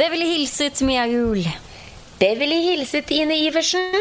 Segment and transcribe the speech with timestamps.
[0.00, 1.44] Beverly hilset Mia Juel.
[2.16, 3.92] Beverly hilset Ine Iversen.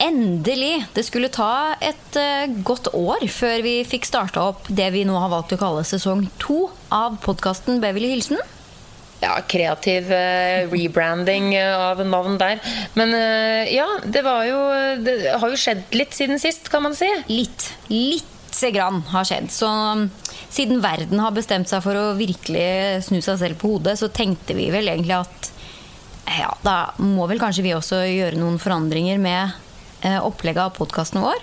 [0.00, 0.86] Endelig!
[0.96, 5.18] Det skulle ta et uh, godt år før vi fikk starta opp det vi nå
[5.20, 8.40] har valgt å kalle sesong to av podkasten Beverly Hilsen.
[9.20, 12.64] Ja, kreativ uh, rebranding av navn der.
[12.96, 14.64] Men uh, ja, det var jo
[15.04, 17.12] Det har jo skjedd litt siden sist, kan man si.
[17.28, 17.74] Litt.
[17.92, 18.29] Litt.
[18.50, 19.48] Lite grann har skjedd.
[19.54, 20.04] Så um,
[20.52, 24.58] siden verden har bestemt seg for å virkelig snu seg selv på hodet, så tenkte
[24.58, 25.50] vi vel egentlig at
[26.30, 29.56] ja, da må vel kanskje vi også gjøre noen forandringer med
[30.00, 31.42] Eh, opplegget av podkasten vår.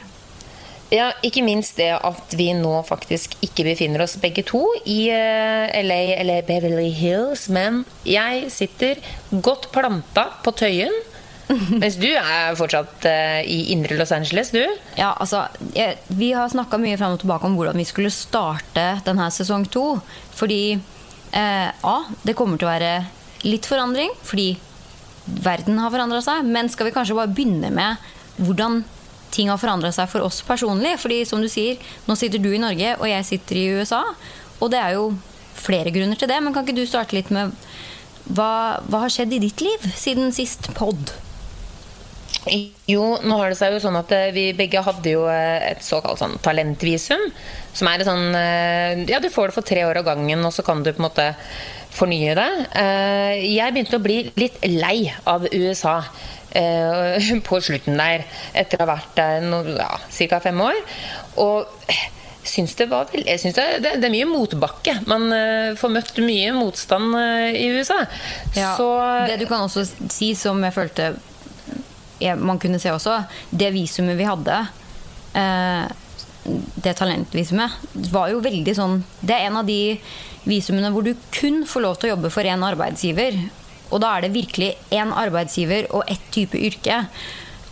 [0.90, 5.68] Ja, ikke minst det at vi nå faktisk ikke befinner oss begge to i eh,
[5.84, 9.04] LA eller Beverly Hills, men jeg sitter
[9.44, 10.96] godt planta på Tøyen.
[11.82, 14.64] Mens du er fortsatt uh, i indre Los Angeles, du?
[14.98, 18.88] Ja, altså jeg, Vi har snakka mye fram og tilbake om hvordan vi skulle starte
[19.08, 19.86] denne sesong to.
[20.36, 21.98] Fordi uh, A.
[22.24, 22.92] Det kommer til å være
[23.48, 24.52] litt forandring, fordi
[25.44, 26.48] verden har forandra seg.
[26.48, 28.08] Men skal vi kanskje bare begynne med
[28.42, 28.82] hvordan
[29.34, 30.96] ting har forandra seg for oss personlig.
[31.02, 34.04] Fordi som du sier, nå sitter du i Norge, og jeg sitter i USA.
[34.60, 35.12] Og det er jo
[35.58, 36.42] flere grunner til det.
[36.44, 37.54] Men kan ikke du starte litt med
[38.28, 41.16] hva, hva har skjedd i ditt liv siden sist pod?
[42.88, 45.84] Jo, nå har det seg jo sånn at eh, vi begge hadde jo eh, et
[45.86, 47.28] såkalt sånn talentvisum.
[47.78, 50.66] Som er sånn eh, Ja, du får det for tre år av gangen, og så
[50.66, 51.28] kan du på en måte
[51.98, 52.50] fornye det.
[53.42, 56.02] Jeg begynte å bli litt lei av USA.
[57.48, 58.24] På slutten der,
[58.58, 59.90] etter å ha vært der no, ja,
[60.30, 60.40] ca.
[60.42, 60.78] fem år.
[61.42, 61.66] Og
[62.48, 64.98] syns det var vel, jeg syns det, det, det, er mye motbakke.
[65.10, 68.00] Man uh, får møtt mye motstand uh, i USA.
[68.56, 68.88] Ja, Så,
[69.30, 71.12] det du kan også si, som jeg følte
[72.40, 74.60] man kunne se også, det visumet vi hadde
[75.38, 75.88] uh,
[76.76, 79.98] det talentvisumet var jo veldig sånn Det er en av de
[80.48, 83.36] visumene hvor du kun får lov til å jobbe for én arbeidsgiver.
[83.92, 87.02] Og da er det virkelig én arbeidsgiver og ett type yrke.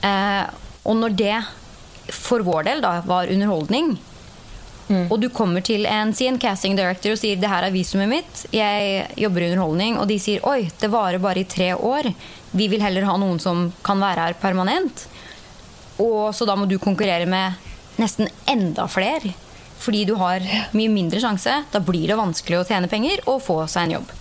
[0.03, 0.43] Eh,
[0.83, 1.37] og når det
[2.11, 3.95] for vår del da var underholdning,
[4.87, 5.07] mm.
[5.09, 8.45] og du kommer til en, si casting director og sier 'det her er visumet mitt',
[8.51, 12.13] jeg jobber i underholdning, og de sier 'oi, det varer bare i tre år',
[12.51, 15.07] vi vil heller ha noen som kan være her permanent',
[15.99, 17.53] og så da må du konkurrere med
[17.97, 19.33] nesten enda flere.
[19.79, 20.43] Fordi du har
[20.75, 21.63] mye mindre sjanse.
[21.71, 24.13] Da blir det vanskelig å tjene penger og få seg en jobb.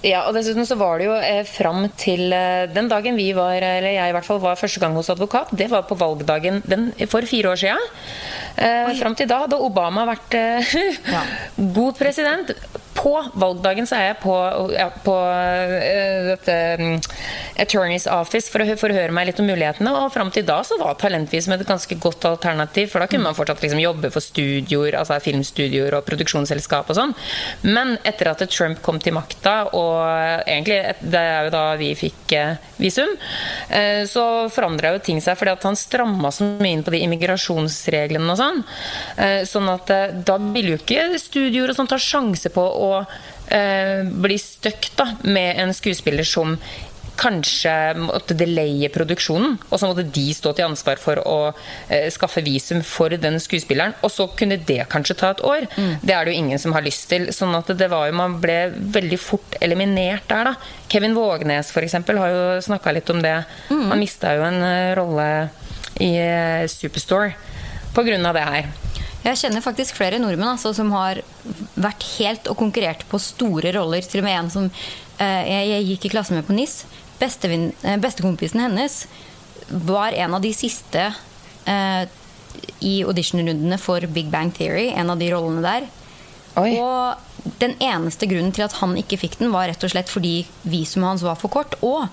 [0.00, 3.58] Ja, og dessuten så var det jo eh, fram til eh, den dagen vi var,
[3.60, 6.88] eller jeg i hvert fall var første gang hos advokat, det var på valgdagen den,
[7.10, 7.90] for fire år siden.
[8.56, 10.72] Eh, fram til da hadde Obama vært eh,
[11.14, 11.24] ja.
[11.76, 12.54] god president
[12.94, 14.34] på valgdagen så er jeg på,
[14.74, 16.96] ja, på uh, dette um,
[17.60, 19.92] Attorneys Office for å forhøre meg litt om mulighetene.
[19.94, 23.36] Og fram til da så var Talentvisum et ganske godt alternativ, for da kunne man
[23.36, 27.14] fortsatt liksom jobbe for studioer, altså filmstudioer og produksjonsselskap og sånn.
[27.68, 30.00] Men etter at Trump kom til makta, og
[30.48, 33.14] egentlig det er jo da vi fikk uh, visum,
[33.70, 37.04] uh, så forandra jo ting seg fordi at han stramma så mye inn på de
[37.06, 38.62] immigrasjonsreglene og sånn.
[39.46, 39.90] Sånn at
[40.26, 42.92] da ville jo ikke studioer og sånn ta sjanse på å
[43.52, 44.90] eh, bli stuck
[45.22, 46.56] med en skuespiller som
[47.20, 49.58] kanskje måtte delaye produksjonen.
[49.68, 51.38] Og så måtte de stå til ansvar for å
[51.88, 53.96] eh, skaffe visum for den skuespilleren.
[54.06, 55.68] Og så kunne det kanskje ta et år.
[55.76, 55.92] Mm.
[56.02, 57.28] Det er det jo ingen som har lyst til.
[57.36, 58.58] sånn at det var jo, man ble
[58.96, 60.54] veldig fort eliminert der, da.
[60.90, 61.98] Kevin Vågnes f.eks.
[62.08, 63.36] har jo snakka litt om det.
[63.68, 63.88] Mm.
[63.92, 65.28] Han mista jo en uh, rolle
[66.00, 67.34] i uh, Superstore
[67.94, 68.32] pga.
[68.32, 68.72] det her.
[69.20, 71.20] Jeg kjenner faktisk flere nordmenn altså, som har
[71.76, 74.04] vært helt og konkurrert på store roller.
[74.06, 74.68] Til og med en som
[75.20, 76.82] eh, jeg, gikk i klasse med på NIS.
[77.20, 79.02] Eh, bestekompisen hennes
[79.68, 81.10] var en av de siste
[81.68, 82.02] eh,
[82.80, 84.88] i auditionrundene for Big Bang Theory.
[84.96, 85.90] En av de rollene der.
[86.60, 86.72] Oi.
[86.80, 90.40] Og den eneste grunnen til at han ikke fikk den, var rett og slett fordi
[90.64, 91.76] visumet hans var for kort.
[91.84, 92.08] Og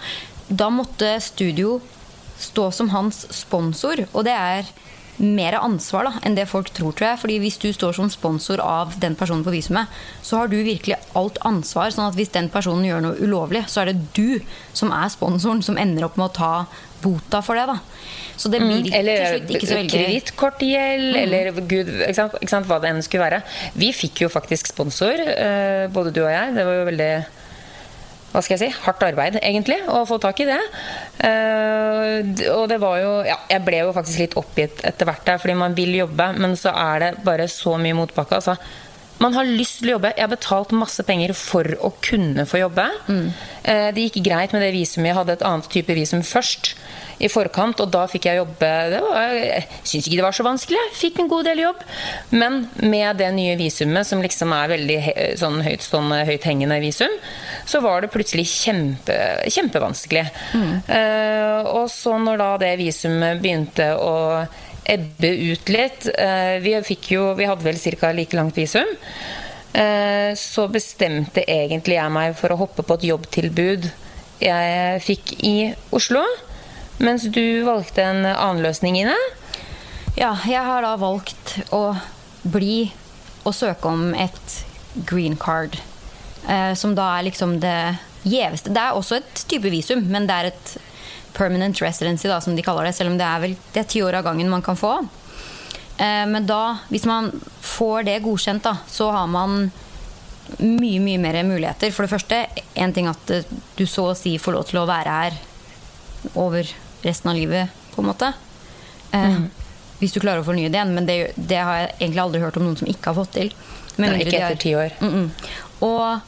[0.47, 1.79] da måtte studio
[2.38, 4.67] stå som hans sponsor, og det er
[5.17, 7.22] mer ansvar da, enn det folk tror, tror jeg.
[7.23, 9.89] Fordi hvis du står som sponsor av den personen på visumet,
[10.22, 11.89] så har du virkelig alt ansvar.
[11.94, 14.39] sånn at hvis den personen gjør noe ulovlig, så er det du
[14.78, 16.53] som er sponsoren, som ender opp med å ta
[17.02, 17.66] bota for det.
[17.69, 17.79] da.
[18.37, 21.22] Så det blir mm, eller, til slutt ikke så veldig Kredittkortgjeld, mm.
[21.23, 23.41] eller gud, ikke sant, ikke sant, hva det enn skulle være.
[23.78, 26.53] Vi fikk jo faktisk sponsor, eh, både du og jeg.
[26.58, 27.11] Det var jo veldig
[28.32, 30.59] hva skal jeg si, hardt arbeid, egentlig, å få tak i det.
[31.22, 32.20] Uh,
[32.53, 35.56] og det var jo ja, Jeg ble jo faktisk litt oppgitt etter hvert der, fordi
[35.58, 38.41] man vil jobbe, men så er det bare så mye motbakke.
[38.41, 38.58] Altså.
[39.23, 40.14] Man har lyst til å jobbe.
[40.16, 42.85] Jeg har betalt masse penger for å kunne få jobbe.
[43.09, 43.28] Mm.
[43.66, 45.11] Uh, det gikk greit med det visumet.
[45.11, 46.75] Jeg hadde et annet type visum først.
[47.17, 50.43] i forkant, og da fikk jeg jobbe det var, Jeg syns ikke det var så
[50.46, 51.79] vanskelig, jeg fikk en god del jobb.
[52.29, 54.99] Men med det nye visumet, som liksom er veldig
[55.41, 57.16] sånn høytstående, høythengende visum,
[57.66, 59.17] så var det plutselig kjempe,
[59.49, 60.28] kjempevanskelig.
[60.53, 60.72] Mm.
[60.91, 64.16] Uh, og så når da det visumet begynte å
[64.87, 66.73] ebbe ut litt uh, Vi
[67.11, 68.11] jo, vi hadde vel ca.
[68.16, 68.87] like langt visum.
[69.75, 73.89] Uh, så bestemte egentlig jeg meg for å hoppe på et jobbtilbud
[74.41, 75.55] jeg fikk i
[75.95, 76.22] Oslo.
[77.01, 79.17] Mens du valgte en annen løsning, Ine?
[80.17, 81.91] Ja, jeg har da valgt å
[82.47, 82.87] bli
[83.45, 84.57] og søke om et
[85.07, 85.78] green card.
[86.47, 87.97] Eh, som da er liksom det
[88.28, 88.73] gjeveste.
[88.73, 90.73] Det er også et type visum, men det er et
[91.37, 92.95] permanent residency, da, som de kaller det.
[92.97, 94.97] Selv om det er vel det er ti år av gangen man kan få.
[95.97, 97.31] Eh, men da, hvis man
[97.61, 99.69] får det godkjent, da, så har man
[100.57, 101.91] mye, mye mer muligheter.
[101.93, 102.41] For det første,
[102.75, 103.31] en ting at
[103.78, 105.39] du så å si får lov til å være her
[106.37, 106.69] over
[107.03, 108.31] resten av livet, på en måte.
[109.11, 109.47] Eh, mm.
[109.97, 110.93] Hvis du klarer å fornye det igjen.
[110.93, 113.53] Men det, det, har jeg egentlig aldri hørt om noen som ikke har fått til.
[113.97, 114.93] Nei, ikke etter ti år.
[115.01, 115.29] Mm -mm.
[115.87, 116.19] Og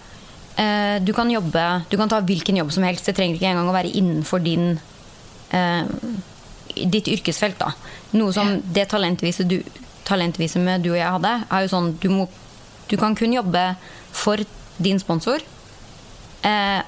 [0.55, 3.05] eh, du kan jobbe Du kan ta hvilken jobb som helst.
[3.05, 4.79] Det trenger ikke engang å være innenfor din eh,
[5.49, 7.59] ditt yrkesfelt.
[7.59, 7.73] da
[8.17, 9.59] Noe som det talentviset du,
[10.07, 12.27] talentviset du og jeg hadde, er jo sånn du, må,
[12.89, 13.65] du kan kun jobbe
[14.15, 14.41] for
[14.79, 15.43] din sponsor.
[16.45, 16.81] Eh,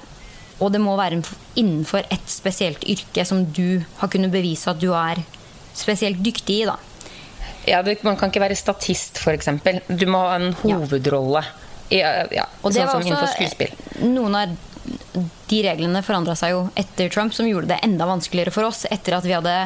[0.62, 1.20] og det må være
[1.58, 5.22] innenfor et spesielt yrke som du har kunnet bevise at du er
[5.74, 6.66] spesielt dyktig i.
[6.68, 6.78] da.
[7.66, 9.50] Ja, det, Man kan ikke være statist, f.eks.
[9.88, 11.44] Du må ha en hovedrolle.
[11.92, 12.22] Ja.
[12.32, 14.54] ja, og det sånn var også Noen av
[15.48, 19.18] de reglene forandra seg jo etter Trump, som gjorde det enda vanskeligere for oss etter
[19.18, 19.56] at vi hadde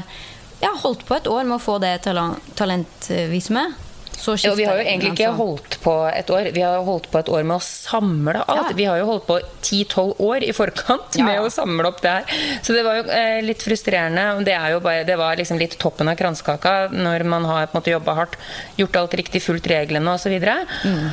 [0.60, 3.82] ja, holdt på et år med å få det talentvisumet.
[4.16, 6.48] Ja, vi har jo egentlig ikke holdt på et år.
[6.54, 8.72] Vi har holdt på et år med å samle alt.
[8.72, 8.76] Ja.
[8.78, 12.36] Vi har jo holdt på 10-12 år i forkant med å samle opp det her.
[12.64, 14.24] Så det var jo eh, litt frustrerende.
[14.46, 17.92] Det, bare, det, var liksom litt toppen av kransekaka når man har på en måte
[17.92, 18.38] jobba hardt,
[18.80, 20.32] gjort alt riktig, fulgt reglene osv.
[20.32, 21.10] Mm.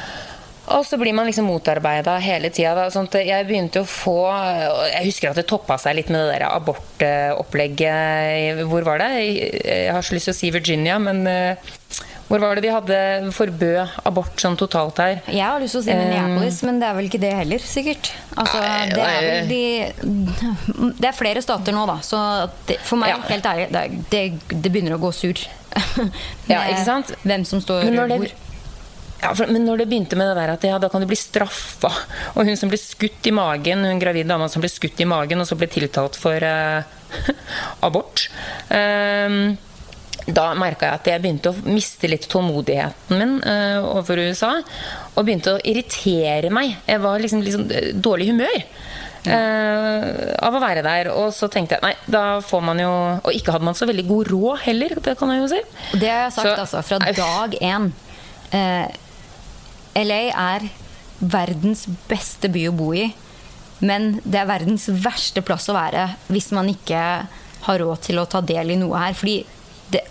[0.71, 2.89] Og så blir man liksom motarbeida hele tida.
[2.93, 4.31] Sånn jeg begynte å få
[4.87, 8.63] Jeg husker at det toppa seg litt med det der abortopplegget.
[8.71, 9.11] Hvor var det?
[9.19, 11.55] Jeg har så lyst til å si Virginia, men eh,
[12.33, 12.97] hvor var det de hadde
[13.35, 15.19] forbød abort sånn totalt her?
[15.27, 17.59] Jeg har lyst til å si Minneapolis, um, men det er vel ikke det heller,
[17.67, 18.11] sikkert.
[18.33, 18.57] Altså,
[18.89, 19.63] det er vel de
[20.97, 21.97] Det er flere stater nå, da.
[22.05, 22.17] Så
[22.69, 23.17] det, for meg, ja.
[23.27, 23.67] helt ærlig,
[24.09, 25.37] det, det, begynner å gå sur.
[26.49, 27.07] ja, ikke sant?
[27.21, 28.25] Hvem som står hvor.
[29.23, 31.17] Ja, for, men når det begynte med det der at ja, da kan du bli
[31.17, 31.91] straffa
[32.35, 35.39] Og hun som ble skutt i magen, hun gravide dama som ble skutt i magen
[35.39, 36.83] og så ble tiltalt for eh,
[37.87, 38.27] abort
[38.73, 39.37] eh,
[40.23, 44.53] da merka jeg at jeg begynte å miste litt tålmodigheten min eh, overfor USA.
[45.17, 46.77] Og begynte å irritere meg.
[46.87, 47.65] Jeg var liksom, liksom
[47.99, 48.61] dårlig humør.
[49.23, 51.09] Uh, av å være der.
[51.15, 52.89] Og så tenkte jeg nei, da får man jo
[53.23, 55.61] Og ikke hadde man så veldig god råd heller, det kan jeg jo si.
[55.93, 57.87] Det har jeg sagt så, altså, fra dag én.
[58.51, 58.87] Uh,
[59.97, 60.67] LA er
[61.19, 63.07] verdens beste by å bo i.
[63.83, 67.01] Men det er verdens verste plass å være hvis man ikke
[67.63, 69.17] har råd til å ta del i noe her.
[69.17, 69.41] Fordi
[69.91, 70.03] det,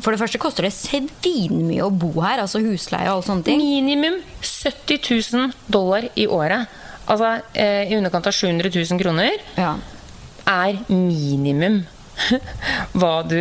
[0.00, 2.42] for det første koster det svinmye å bo her.
[2.44, 3.60] Altså husleie og alle sånne ting.
[3.60, 5.02] Minimum 70
[5.36, 6.80] 000 dollar i året.
[7.10, 9.74] Altså eh, i underkant av 700 000 kroner ja.
[10.48, 11.82] er minimum
[13.30, 13.36] du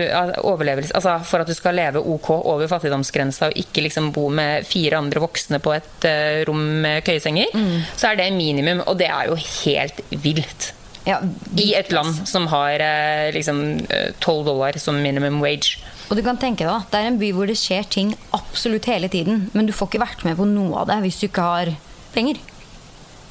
[0.96, 5.00] Altså for at du skal leve ok over fattigdomsgrensa og ikke liksom bo med fire
[5.02, 7.96] andre voksne på et uh, rom med køyesenger, mm.
[7.96, 8.84] så er det minimum.
[8.88, 10.72] Og det er jo helt vilt.
[11.08, 11.18] Ja,
[11.58, 15.80] I et land som har uh, liksom 12 eh, dollar som minimum wage.
[16.12, 19.10] Og du kan tenke deg, Det er en by hvor det skjer ting absolutt hele
[19.10, 19.50] tiden.
[19.54, 21.74] Men du får ikke vært med på noe av det hvis du ikke har
[22.13, 22.42] penger.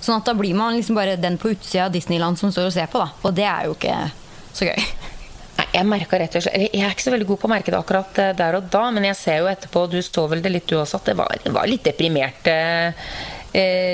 [0.01, 2.75] Sånn at da blir man liksom bare den på utsida av Disneyland som står og
[2.75, 2.99] ser på.
[3.03, 3.99] da Og det er jo ikke
[4.57, 5.10] så gøy.
[5.71, 8.23] Jeg rett og slett Jeg er ikke så veldig god på å merke det akkurat
[8.23, 10.79] eh, der og da, men jeg ser jo etterpå, du så vel det litt du
[10.81, 13.13] også, at det var, det var litt deprimert eh,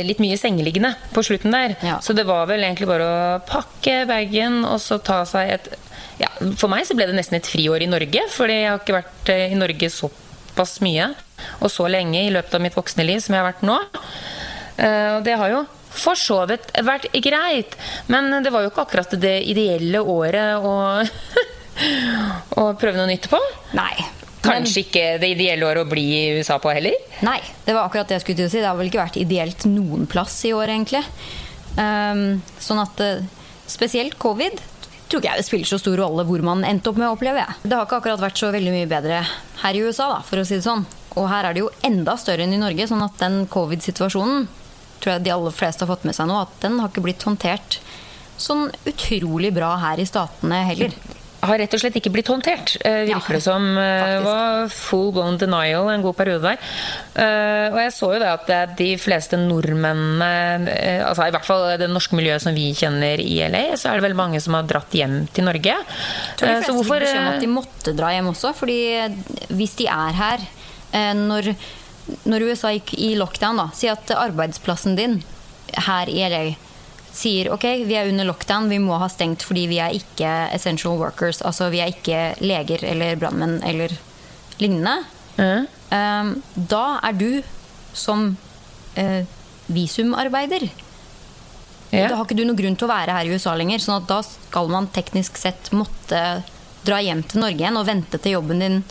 [0.04, 1.76] litt mye sengeliggende på slutten der.
[1.80, 1.98] Ja.
[2.04, 5.70] Så det var vel egentlig bare å pakke bagen og så ta seg et
[6.20, 8.98] ja, For meg så ble det nesten et friår i Norge, fordi jeg har ikke
[8.98, 11.12] vært eh, i Norge såpass mye
[11.60, 13.76] og så lenge i løpet av mitt voksne liv som jeg har vært nå.
[14.80, 15.66] Eh, og det har jo
[15.96, 17.76] for så vidt vært greit,
[18.12, 20.74] men det var jo ikke akkurat det ideelle året å,
[22.56, 23.40] å prøve noe nytt på.
[23.76, 23.94] Nei,
[24.46, 26.94] Kanskje ikke det ideelle året å bli i USA på heller?
[27.26, 28.62] Nei, det var akkurat det jeg skulle til å si.
[28.62, 31.02] Det har vel ikke vært ideelt noen plass i år, egentlig.
[31.76, 33.24] Um, sånn at uh,
[33.68, 34.60] spesielt covid
[35.06, 37.44] tror ikke jeg det spiller så stor rolle hvor man endte opp med å oppleve.
[37.62, 39.20] Det har ikke akkurat vært så veldig mye bedre
[39.62, 40.86] her i USA, da, for å si det sånn.
[41.16, 44.48] Og her er det jo enda større enn i Norge, sånn at den covid-situasjonen
[44.98, 47.22] tror jeg de aller fleste har fått med seg nå, at den har ikke blitt
[47.26, 47.78] håndtert
[48.40, 50.96] sånn utrolig bra her i statene heller.
[51.48, 53.66] Har rett og slett ikke blitt håndtert, uh, virker det som.
[53.76, 56.60] Uh, var full blown denial en god periode der.
[57.16, 60.72] Uh, og jeg så jo det at de fleste nordmennene,
[61.06, 64.08] altså i hvert fall det norske miljøet som vi kjenner i LA, så er det
[64.08, 65.76] vel mange som har dratt hjem til Norge.
[65.76, 68.80] Jeg tror de fleste fikk beskjed om at de måtte dra hjem også, fordi
[69.56, 70.46] hvis de er her
[71.16, 71.50] når,
[72.30, 75.18] når USA gikk i lockdown, da, si at arbeidsplassen din
[75.86, 76.44] her i LA
[77.16, 80.98] sier ok, vi er under lockdown, vi må ha stengt fordi vi er ikke essential
[81.00, 81.42] workers.
[81.46, 83.94] Altså vi er ikke leger eller brannmenn eller
[84.62, 84.98] lignende.
[85.36, 85.68] Mm.
[85.92, 86.32] Um,
[86.72, 87.30] da er du
[87.96, 88.28] som
[88.96, 89.22] uh,
[89.72, 90.68] visumarbeider.
[91.92, 92.10] Yeah.
[92.10, 93.82] Da har ikke du noen grunn til å være her i USA lenger.
[93.82, 96.22] sånn at da skal man teknisk sett måtte
[96.86, 98.82] dra hjem til Norge igjen og vente til jobben din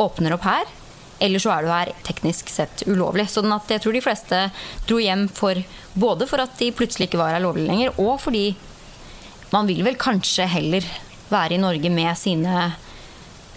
[0.00, 0.70] åpner opp her.
[1.24, 3.26] Eller så er du her teknisk sett ulovlig.
[3.32, 4.40] Sånn at jeg tror de fleste
[4.88, 5.58] dro hjem for
[5.96, 8.46] både for at de plutselig ikke var her lovlig lenger, og fordi
[9.54, 10.86] man vil vel kanskje heller
[11.30, 12.68] være i Norge med sine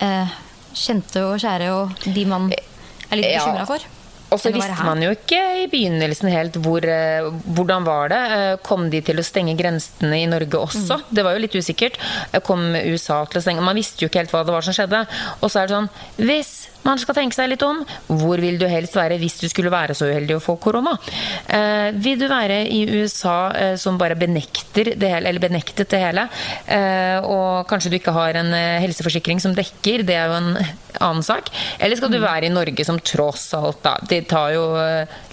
[0.03, 0.35] eh,
[0.77, 3.93] kjente og kjære og de man er litt bekymra for.
[4.27, 8.19] Og så visste man jo ikke i begynnelsen helt hvor, eh, hvordan var det.
[8.37, 10.97] Eh, kom de til å stenge grensene i Norge også?
[10.99, 11.05] Mm.
[11.15, 11.95] Det var jo litt usikkert.
[12.33, 14.75] Eh, kom USA til å stenge Man visste jo ikke helt hva det var som
[14.75, 15.05] skjedde.
[15.39, 16.51] Og så er det sånn Hvis
[16.87, 19.95] man skal tenke seg litt om, hvor vil du helst være hvis du skulle være
[19.97, 20.95] så uheldig å få korona?
[21.51, 26.01] Eh, vil du være i USA eh, som bare benekter det hele, eller benektet det
[26.01, 26.27] hele,
[26.65, 28.53] eh, og kanskje du ikke har en
[28.83, 30.51] helseforsikring som dekker, det er jo en
[30.97, 31.51] annen sak.
[31.83, 32.23] Eller skal du mm.
[32.25, 34.63] være i Norge som tross alt, da De tar jo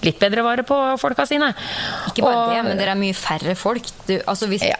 [0.05, 1.49] litt bedre vare på folka sine.
[2.11, 3.89] Ikke bare og, det, men dere er mye færre folk.
[4.05, 4.77] Du, altså hvis, ja.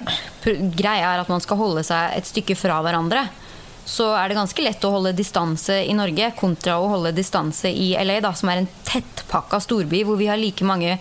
[0.78, 3.26] Greia er at man skal holde seg et stykke fra hverandre
[3.86, 7.92] så er det ganske lett å holde distanse i Norge kontra å holde distanse i
[8.02, 10.98] LA, da, som er en tettpakka storby hvor vi har like mange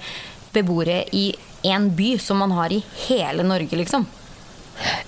[0.54, 1.30] beboere i
[1.64, 4.04] én by som man har i hele Norge, liksom.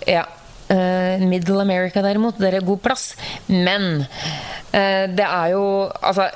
[0.08, 0.24] Ja.
[0.66, 3.10] Uh, Middle America derimot, det er god plass.
[3.46, 5.62] Men uh, det er jo
[6.00, 6.26] Altså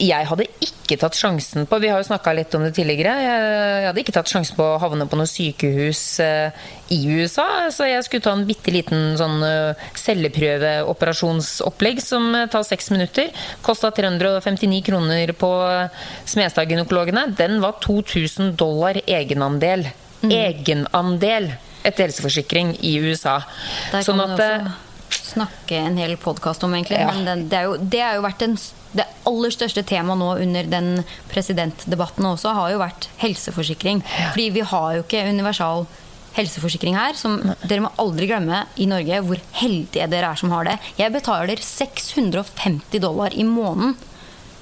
[0.00, 3.12] jeg hadde ikke tatt sjansen på Vi har jo snakka litt om det tidligere.
[3.20, 6.50] Jeg hadde ikke tatt sjansen på å havne på noe sykehus eh,
[6.94, 7.68] i USA.
[7.74, 13.26] Så jeg skulle ta en bitte liten sånn eh, celleprøveoperasjonsopplegg som tar seks minutter.
[13.66, 15.50] Kosta 359 kroner på
[16.32, 17.36] Smestad-gynekologene.
[17.38, 19.86] Den var 2000 dollar egenandel.
[20.20, 20.30] Mm.
[20.36, 21.52] Egenandel
[21.86, 23.40] etter helseforsikring i USA.
[23.92, 24.66] Der sånn at, eh,
[25.30, 27.00] snakke en hel podkast om, egentlig.
[27.00, 27.14] Ja.
[27.14, 28.58] Men det, det, er jo, det har jo vært en
[28.90, 30.88] det aller største temaet nå under den
[31.30, 34.02] presidentdebatten også har jo vært helseforsikring.
[34.02, 35.86] Fordi vi har jo ikke universal
[36.34, 37.14] helseforsikring her.
[37.18, 40.76] Som dere må aldri glemme i Norge hvor heldige dere er som har det.
[40.98, 43.94] Jeg betaler 650 dollar i måneden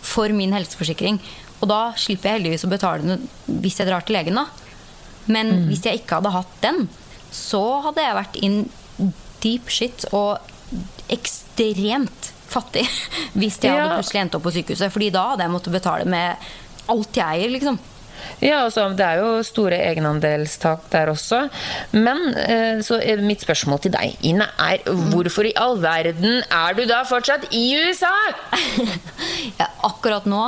[0.04, 1.20] for min helseforsikring.
[1.58, 4.46] Og da slipper jeg heldigvis å betale den hvis jeg drar til legen, da.
[5.28, 5.64] Men mm.
[5.72, 6.86] hvis jeg ikke hadde hatt den,
[7.34, 8.60] så hadde jeg vært in
[9.42, 10.38] deep shit og
[11.12, 12.86] ekstremt fattig
[13.38, 14.92] hvis jeg hadde plutselig endt opp på sykehuset.
[14.94, 16.50] Fordi da hadde jeg måttet betale med
[16.88, 17.78] alt jeg eier, liksom.
[18.42, 21.44] Ja, altså, Det er jo store egenandelstak der også.
[21.94, 26.84] Men eh, så mitt spørsmål til deg, Ine, er hvorfor i all verden er du
[26.88, 28.14] da fortsatt i USA?
[29.60, 30.42] ja, akkurat nå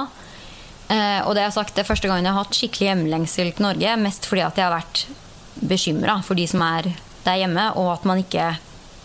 [0.90, 3.52] eh, og det jeg har sagt, det er første gangen jeg har hatt skikkelig hjemlengsel
[3.54, 3.98] til Norge.
[4.02, 5.06] Mest fordi at jeg har vært
[5.60, 6.92] bekymra for de som er
[7.26, 8.54] der hjemme, og at man ikke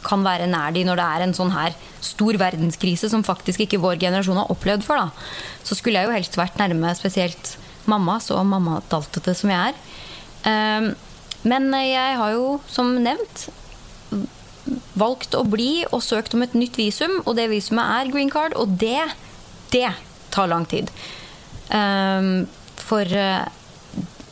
[0.06, 3.82] kan være nær de når det er en sånn her stor verdenskrise som faktisk ikke
[3.84, 5.06] vår generasjon har opplevd før.
[5.06, 5.28] Da.
[5.66, 7.56] Så skulle jeg jo helst vært nærme spesielt
[7.90, 9.84] mamma, så mammadaltete som jeg er.
[10.50, 10.90] Ehm,
[11.46, 13.48] men jeg har jo, som nevnt,
[14.98, 18.56] valgt å bli og søkt om et nytt visum, og det visumet er green card,
[18.58, 19.04] og det,
[19.74, 19.92] det
[20.34, 20.90] tar lang tid.
[21.74, 22.48] Ehm,
[22.86, 23.46] for eh,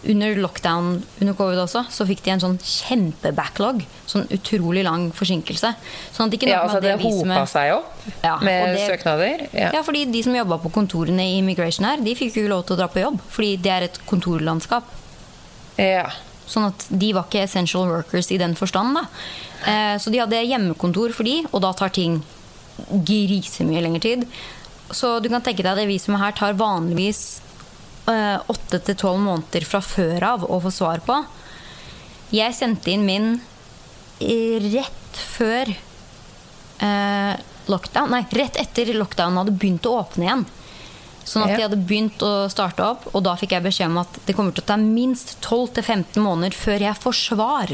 [0.09, 3.83] under lockdown under covid også, så fikk de en sånn kjempebacklog.
[4.09, 5.71] Sånn utrolig lang forsinkelse.
[6.15, 9.45] Sånn at ikke ja, altså det, det hopa seg opp ja, med det, søknader?
[9.51, 9.71] Ja.
[9.77, 9.83] ja.
[9.85, 12.75] fordi de som jobba på kontorene i Immigration her, de fikk jo ikke lov til
[12.75, 13.21] å dra på jobb.
[13.33, 14.91] Fordi det er et kontorlandskap.
[15.79, 16.09] Ja.
[16.49, 18.99] Sånn at de var ikke essential workers i den forstand.
[18.99, 19.07] da.
[19.63, 22.19] Eh, så de hadde hjemmekontor for de, og da tar ting
[22.91, 24.27] grisemye lengre tid.
[24.93, 27.41] Så du kan tenke deg at det visumet her tar vanligvis
[28.03, 31.15] åtte til tolv måneder fra før av å få svar på.
[32.33, 33.27] Jeg sendte inn min
[34.73, 37.33] rett før eh,
[37.69, 40.45] lockdown Nei, rett etter lockdown hadde begynt å åpne igjen.
[41.23, 44.17] Sånn at de hadde begynt å starte opp, og da fikk jeg beskjed om at
[44.27, 47.71] det kommer til å ta minst 12-15 måneder før jeg får svar.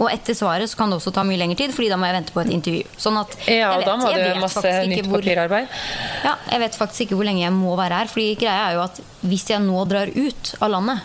[0.00, 2.16] Og etter svaret så kan det også ta mye lengre tid, Fordi da må jeg
[2.16, 2.84] vente på et intervju.
[3.04, 5.78] Sånn at ja, og vet, da må du masse nytt hvor, papirarbeid.
[6.24, 8.12] Ja, jeg vet faktisk ikke hvor lenge jeg må være her.
[8.12, 11.04] Fordi greia er jo at hvis jeg nå drar ut av landet,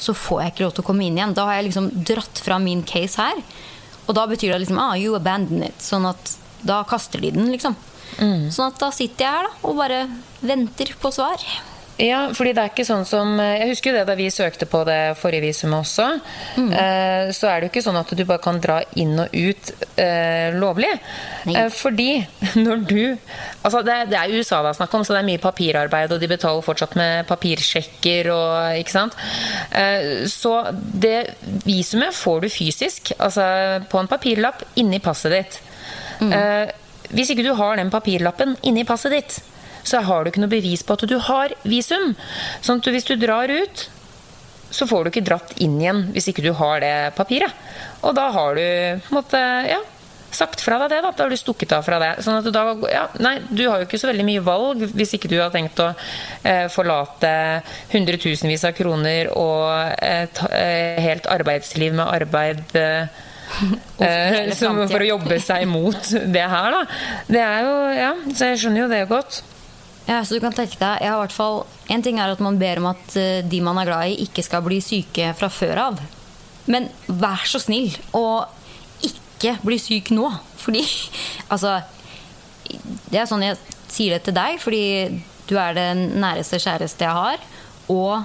[0.00, 1.36] så får jeg ikke lov til å komme inn igjen.
[1.36, 3.44] Da har jeg liksom dratt fra min case her.
[4.06, 5.84] Og da betyr det liksom ah, you abandon it.
[5.84, 7.76] Sånn at da kaster de den, liksom.
[8.18, 8.48] Mm.
[8.54, 10.02] Sånn at da sitter jeg her da, og bare
[10.44, 11.44] venter på svar.
[12.02, 14.80] Ja, fordi det er ikke sånn som Jeg husker jo det da vi søkte på
[14.88, 16.08] det forrige visumet også.
[16.58, 19.70] Eh, så er det jo ikke sånn at du bare kan dra inn og ut
[20.02, 20.90] eh, lovlig.
[21.46, 22.08] Eh, fordi
[22.66, 23.02] når du
[23.64, 26.20] Altså, det, det er USA det er snakk om, så det er mye papirarbeid, og
[26.20, 29.16] de betaler fortsatt med papirsjekker og Ikke sant?
[29.70, 33.46] Eh, så det visumet får du fysisk, altså
[33.90, 35.60] på en papirlapp inni passet ditt.
[36.24, 36.70] Eh,
[37.14, 39.38] hvis ikke du har den papirlappen inni passet ditt,
[39.84, 42.14] så har du ikke noe bevis på at du har visum.
[42.64, 43.88] Sånn at hvis du drar ut,
[44.74, 47.52] så får du ikke dratt inn igjen hvis ikke du har det papiret.
[48.02, 49.80] Og da har du måte, ja,
[50.34, 51.00] sagt fra deg det.
[51.04, 52.10] Da, da har du stukket av fra det.
[52.24, 55.14] Sånn at du da, ja, nei, du har jo ikke så veldig mye valg hvis
[55.18, 55.92] ikke du har tenkt å
[56.42, 57.30] eh, forlate
[57.94, 63.22] hundretusenvis av kroner og et eh, helt arbeidsliv med arbeid eh,
[64.02, 66.84] eh, som, for å jobbe seg mot det her, da.
[67.30, 69.42] Det er jo, ja, Så jeg skjønner jo det godt.
[70.04, 72.58] Ja, så du kan tenke deg, jeg har hvert fall En ting er at man
[72.60, 75.80] ber om at eh, de man er glad i, ikke skal bli syke fra før
[75.88, 76.02] av.
[76.68, 78.48] Men vær så snill og
[79.04, 80.30] ikke bli syk nå.
[80.60, 80.84] Fordi
[81.52, 81.80] Altså
[83.10, 83.60] Det er sånn jeg
[83.92, 84.84] sier det til deg, fordi
[85.48, 87.42] du er det næreste kjæreste jeg har.
[87.92, 88.24] Og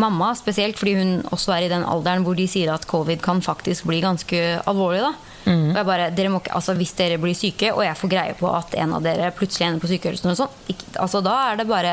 [0.00, 3.42] mamma spesielt, fordi hun også er i den alderen hvor de sier at covid kan
[3.44, 5.04] faktisk bli ganske alvorlig.
[5.04, 5.12] da.
[5.46, 8.34] Og jeg bare, dere må ikke, altså Hvis dere blir syke, og jeg får greie
[8.38, 11.56] på at en av dere plutselig ender på sykehuset, og sånn, ikke, altså da er
[11.60, 11.92] det bare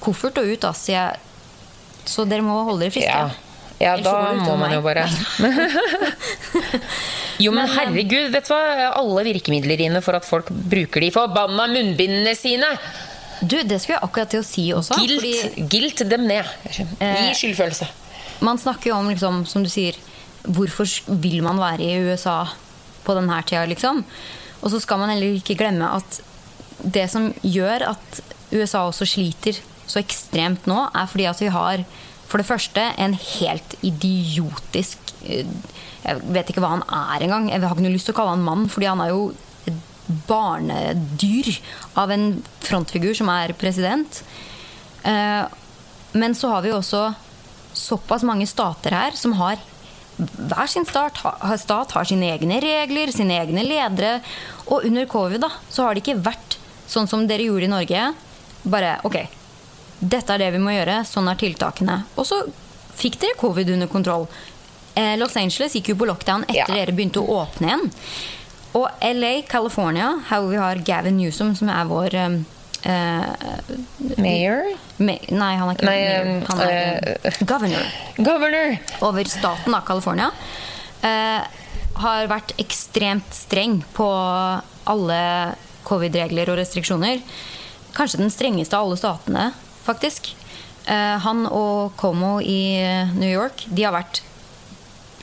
[0.00, 0.64] koffert og ut.
[0.68, 1.10] Altså, Jeg,
[2.08, 3.10] så dere må holde dere friske.
[3.10, 3.30] Ja.
[3.78, 5.04] Ja, Ellers da må man jo bare
[7.38, 8.88] Jo, men herregud, vet du hva?
[8.98, 12.66] Alle virkemidler dine for at folk bruker de forbanna munnbindene sine.
[13.38, 14.98] Du, det skulle jeg akkurat til å si også.
[14.98, 16.46] Gilt, fordi gilt dem ned.
[16.74, 17.86] Gi Eh, skyldfølelse.
[18.42, 19.94] man snakker jo om, liksom, som du sier,
[20.42, 20.90] hvorfor
[21.22, 22.40] vil man være i USA
[23.08, 24.04] på denne tida, liksom?
[24.60, 26.20] Og så skal man heller ikke glemme at
[26.84, 28.20] det som gjør at
[28.52, 29.56] USA også sliter
[29.88, 31.82] så ekstremt nå, er fordi at vi har
[32.28, 35.48] for det første en helt idiotisk eh,
[36.04, 37.48] Jeg vet ikke hva han er engang.
[37.50, 39.22] Jeg har ikke noe lyst til å kalle han mann, fordi han er jo
[39.68, 39.80] et
[40.28, 41.48] barnedyr
[42.00, 42.28] av en
[42.64, 44.20] frontfigur som er president.
[45.02, 45.44] Eh,
[46.12, 47.02] Men så har vi jo også
[47.76, 49.58] såpass mange stater her som har
[50.18, 51.18] hver sin stat,
[51.62, 54.18] stat har sine egne regler, sine egne ledere.
[54.68, 56.58] Og under covid da, så har det ikke vært
[56.90, 58.06] sånn som dere gjorde i Norge.
[58.68, 59.18] Bare ok,
[60.00, 62.00] dette er det vi må gjøre, sånn er tiltakene.
[62.18, 62.42] Og så
[62.98, 64.26] fikk dere covid under kontroll.
[64.98, 66.66] Eh, Los Angeles gikk jo på lockdown etter Ja.
[66.74, 67.90] dere begynte å åpne igjen.
[68.74, 72.38] Og LA, California, her hvor vi har Gavin Newsom, som er vår eh,
[74.18, 74.68] Mayor?
[75.02, 76.28] Ma Nei, han er ikke Nei, mayor.
[76.48, 77.86] Han er eh, governor
[78.16, 78.76] Governor!
[79.06, 80.30] over staten av California.
[81.02, 81.42] Eh,
[81.98, 84.06] har vært ekstremt streng på
[84.88, 85.20] alle
[85.88, 87.22] covid-regler og restriksjoner.
[87.96, 89.48] Kanskje den strengeste av alle statene,
[89.86, 90.32] faktisk.
[90.86, 92.78] Eh, han og Como i
[93.18, 94.22] New York de har vært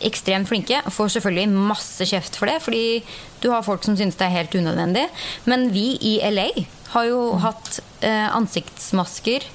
[0.06, 0.82] ekstremt flinke.
[0.92, 3.04] Får selvfølgelig masse kjeft for det, fordi
[3.42, 5.08] du har folk som syns det er helt unødvendig.
[5.48, 6.50] Men vi i LA
[6.96, 9.46] har jo hatt eh, ansiktsmasker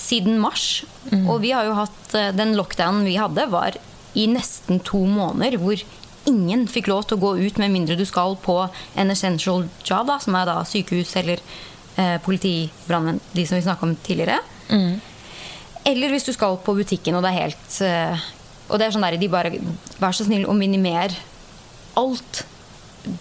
[0.00, 0.82] siden mars.
[1.28, 3.78] Og vi har jo hatt eh, Den lockdownen vi hadde, var
[4.18, 5.58] i nesten to måneder.
[5.62, 5.82] Hvor
[6.28, 10.10] ingen fikk lov til å gå ut med mindre du skal på en essential job,
[10.10, 11.40] da, som er da sykehus eller
[11.96, 14.40] eh, politi, brannmenn, de som vi snakka om tidligere.
[15.88, 18.28] Eller hvis du skal på butikken, og det er helt eh,
[18.70, 19.50] Og det er sånn der, de bare
[19.98, 21.16] Vær så snill å minimere
[21.98, 22.44] alt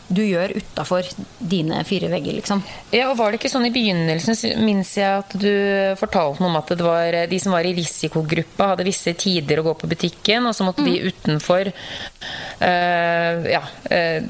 [0.07, 1.07] du gjør utafor
[1.39, 2.63] dine fire vegger, liksom.
[2.91, 5.51] Ja, og Var det ikke sånn i begynnelsen, minnes jeg at du
[5.99, 9.67] fortalte noe om at det var de som var i risikogruppa, hadde visse tider å
[9.69, 13.61] gå på butikken, og så måtte de utenfor uh, ja,
[13.91, 14.29] uh,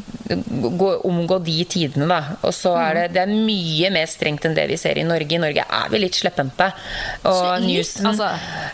[0.80, 2.20] gå, omgå de tidene, da.
[2.48, 5.36] Og så er det, det er mye mer strengt enn det vi ser i Norge.
[5.36, 6.72] I Norge er vi litt slepphendte.
[7.30, 8.30] Og Newsen, altså,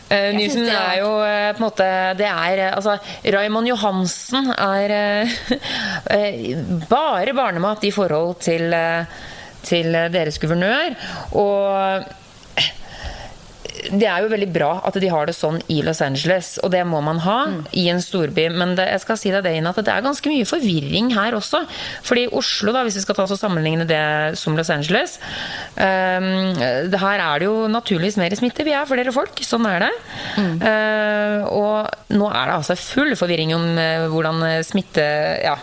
[0.09, 1.87] uh, Newsen er er- jo eh, på en måte
[2.19, 2.97] Det er eh, Altså,
[3.35, 5.35] Raymond Johansen er eh,
[6.15, 9.05] eh, bare barnemat i forhold til, eh,
[9.65, 10.95] til deres guvernør.
[11.33, 12.05] Og
[13.93, 16.81] det er jo veldig bra at de har det sånn i Los Angeles, og det
[16.87, 17.37] må man ha
[17.77, 18.47] i en storby.
[18.55, 21.37] Men det, jeg skal si deg det, Ina, at det er ganske mye forvirring her
[21.37, 21.63] også.
[22.05, 24.01] Fordi Oslo, da, hvis vi skal ta oss sammenligne det
[24.39, 25.17] som Los Angeles
[25.75, 28.65] um, det Her er det jo naturligvis mer smitte.
[28.65, 29.91] Vi er flere folk, sånn er det.
[30.65, 35.05] Eh, og nå er det altså full forvirring om uh, hvordan smitte
[35.43, 35.55] Ja,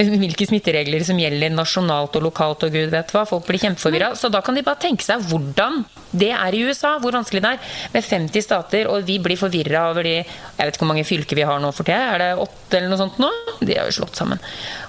[0.22, 3.26] hvilke smitteregler som gjelder nasjonalt og lokalt og gud vet hva.
[3.28, 4.12] Folk blir kjempeforvirra.
[4.18, 7.52] Så da kan de bare tenke seg hvordan det er i USA, hvor vanskelig det
[7.54, 7.76] er.
[7.94, 11.38] Med 50 stater, og vi blir forvirra over de Jeg vet ikke hvor mange fylker
[11.38, 12.14] vi har nå for tida.
[12.14, 13.30] Er det åtte eller noe sånt nå?
[13.60, 14.42] De har jo slått sammen.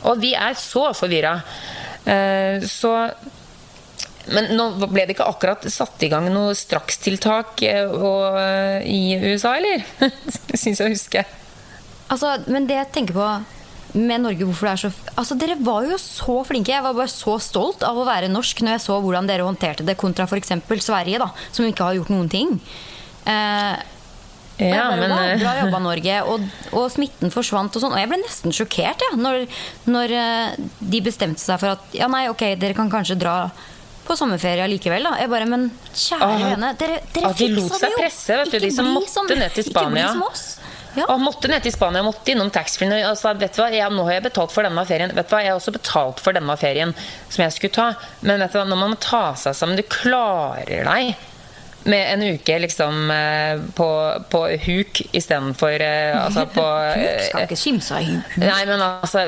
[0.09, 1.37] Og vi er så forvirra.
[2.05, 2.95] Eh, så
[4.31, 9.81] men nå ble det ikke akkurat satt i gang noe strakstiltak eh, i USA, eller?
[10.61, 11.39] Syns jeg husker.
[12.11, 13.31] Altså, men det jeg tenker på
[13.93, 16.73] med Norge, hvorfor det er så Altså, Dere var jo så flinke.
[16.73, 19.85] Jeg var bare så stolt av å være norsk når jeg så hvordan dere håndterte
[19.87, 20.53] det kontra f.eks.
[20.81, 22.53] Sverige, da, som ikke har gjort noen ting.
[23.25, 23.81] Eh,
[24.61, 26.21] ja, bare, men wow, Bra jobba, Norge.
[26.29, 27.95] Og, og, smitten forsvant og sånn.
[27.95, 29.45] Og jeg ble nesten sjokkert ja, når,
[29.89, 30.15] når
[30.79, 33.35] de bestemte seg for at ja, nei, ok, dere kan kanskje dra
[34.05, 35.05] på sommerferie likevel.
[35.07, 35.15] da.
[35.21, 37.67] Jeg bare, Men kjære vene, dere, dere fiksa det jo!
[37.71, 38.59] De presse, vet du.
[38.65, 39.29] De som måtte som.
[39.29, 40.45] Ikke bli som oss.
[40.97, 41.07] Ja.
[41.07, 43.01] Og måtte ned til Spania, måtte innom taxfree.
[43.07, 45.13] Altså, vet du hva, jeg, nå har jeg betalt for denne ferien.
[45.15, 46.95] Vet du hva, Jeg har også betalt for denne ferien
[47.29, 47.89] som jeg skulle ta.
[48.21, 51.27] Men vet du hva, når man må ta seg sammen Du klarer deg
[51.89, 53.87] med en uke liksom eh, på,
[54.29, 56.65] på huk istedenfor uh, altså på
[57.01, 58.35] Huk Skal ikke kimse av huk.
[58.37, 59.23] Nei, men altså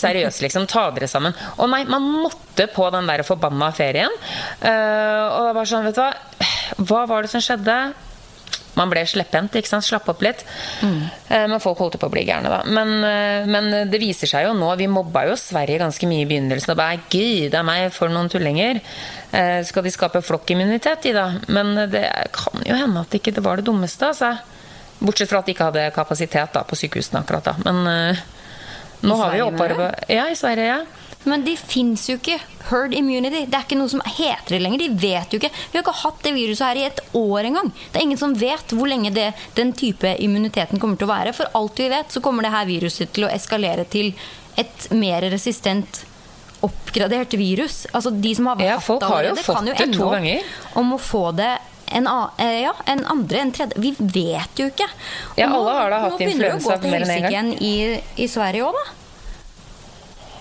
[0.00, 0.66] Seriøst, liksom.
[0.70, 1.36] Ta dere sammen.
[1.54, 4.10] Og nei, man måtte på den der forbanna ferien.
[4.58, 7.78] Og det var sånn, vet du hva Hva var det som skjedde?
[8.78, 9.56] Man ble slepphendt.
[9.58, 9.80] ikke?
[9.84, 10.44] Slapp opp litt.
[10.82, 11.00] Mm.
[11.52, 12.62] Men folk holdt på å bli gærne, da.
[12.66, 12.92] Men,
[13.50, 16.74] men, det viser seg jo nå Vi mobba jo Sverige ganske mye i begynnelsen.
[16.74, 18.80] Og bare gud er meg, for noen tullinger.
[19.34, 21.28] Eh, skal de skape flokkimmunitet de da?
[21.54, 24.34] Men det kan jo hende at ikke det var det dummeste, altså.
[25.00, 27.58] Bortsett fra at de ikke hadde kapasitet da, på sykehusene akkurat da.
[27.66, 28.16] Men
[29.04, 30.82] nå har vi jo opparbeida Ja, i Sverige, ja.
[31.24, 32.38] Men de fins jo ikke.
[32.68, 33.44] Herd immunity.
[33.48, 34.84] Det er ikke noe som heter det lenger.
[34.84, 35.52] De vet jo ikke.
[35.52, 37.70] Vi har ikke hatt det viruset her i et år engang.
[37.90, 41.34] Det er ingen som vet hvor lenge det, den type immuniteten kommer til å være.
[41.36, 44.12] For alt vi vet, så kommer det her viruset til å eskalere til
[44.60, 46.04] et mer resistent
[46.64, 47.84] oppgradert virus.
[47.92, 50.50] Altså De som har ja, hatt det allerede, kan jo to ganger.
[50.80, 51.52] om å få det
[51.94, 52.08] en,
[52.38, 54.88] eh, ja, en andre, en tredje Vi vet jo ikke.
[55.34, 57.50] Og ja, alle har da hatt influensa mer enn én gang.
[57.60, 59.03] I, I Sverige òg, da.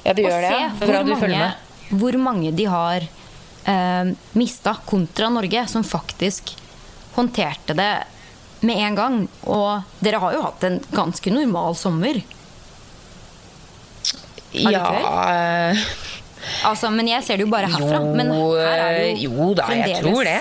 [0.04, 0.56] Ja, det gjør det.
[0.80, 1.52] Se hvor mange,
[1.94, 6.56] hvor mange de har eh, mista kontra Norge, som faktisk
[7.16, 7.92] håndterte det
[8.64, 9.20] med en gang.
[9.48, 12.22] Og dere har jo hatt en ganske normal sommer.
[14.54, 15.86] Ja eh,
[16.68, 18.02] Altså, men jeg ser det jo bare herfra.
[18.04, 20.40] Jo, men her er det jo, jo da, jeg tror det.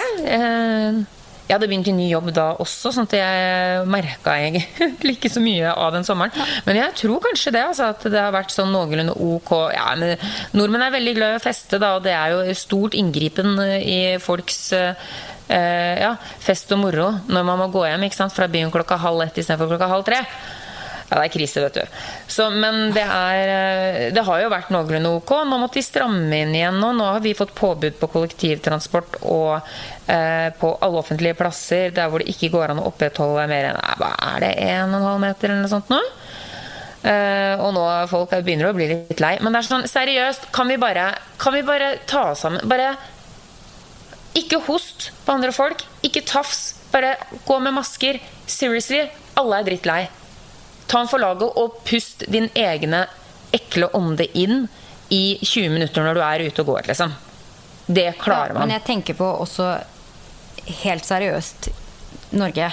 [1.52, 5.32] Eh, jeg hadde begynt i ny jobb da også, sånn at jeg merka egentlig ikke
[5.36, 6.32] så mye av den sommeren.
[6.66, 9.52] Men jeg tror kanskje det, altså, at det har vært sånn noenlunde ok.
[9.74, 9.92] Ja,
[10.56, 14.16] nordmenn er veldig glad i å feste, da, og det er jo stort inngripen i
[14.22, 14.96] folks eh,
[15.52, 19.74] ja, fest og moro når man må gå hjem fra byen klokka halv ett istedenfor
[19.74, 20.22] klokka halv tre.
[21.12, 21.96] Ja, det er krise, vet du.
[22.32, 25.32] Så, men det, er, eh, det har jo vært noenlunde ok.
[25.44, 26.94] Nå måtte de stramme inn igjen nå.
[26.96, 29.58] Nå har vi fått påbud på kollektivtransport og
[30.08, 33.82] eh, på alle offentlige plasser der hvor det ikke går an å opprettholde mer enn
[34.00, 36.00] hva er det, 1,5 meter eller noe sånt nå.
[37.02, 39.34] Uh, og nå folk begynner å bli litt lei.
[39.42, 41.08] Men det er sånn, seriøst, kan vi bare,
[41.42, 42.62] kan vi bare ta oss sammen?
[42.70, 42.92] Bare
[44.38, 45.82] ikke host på andre folk.
[46.06, 46.78] Ikke tafs.
[46.94, 48.22] Bare gå med masker.
[48.46, 49.04] Seriously,
[49.36, 50.02] alle er drittlei.
[50.92, 53.06] Ta den for laget og pust din egne
[53.56, 54.66] ekle ånde inn
[55.12, 57.14] i 20 minutter når du er ute og går, liksom.
[57.86, 58.60] Det klarer man.
[58.60, 59.70] Ja, men jeg tenker på også
[60.84, 61.70] helt seriøst
[62.36, 62.68] Norge.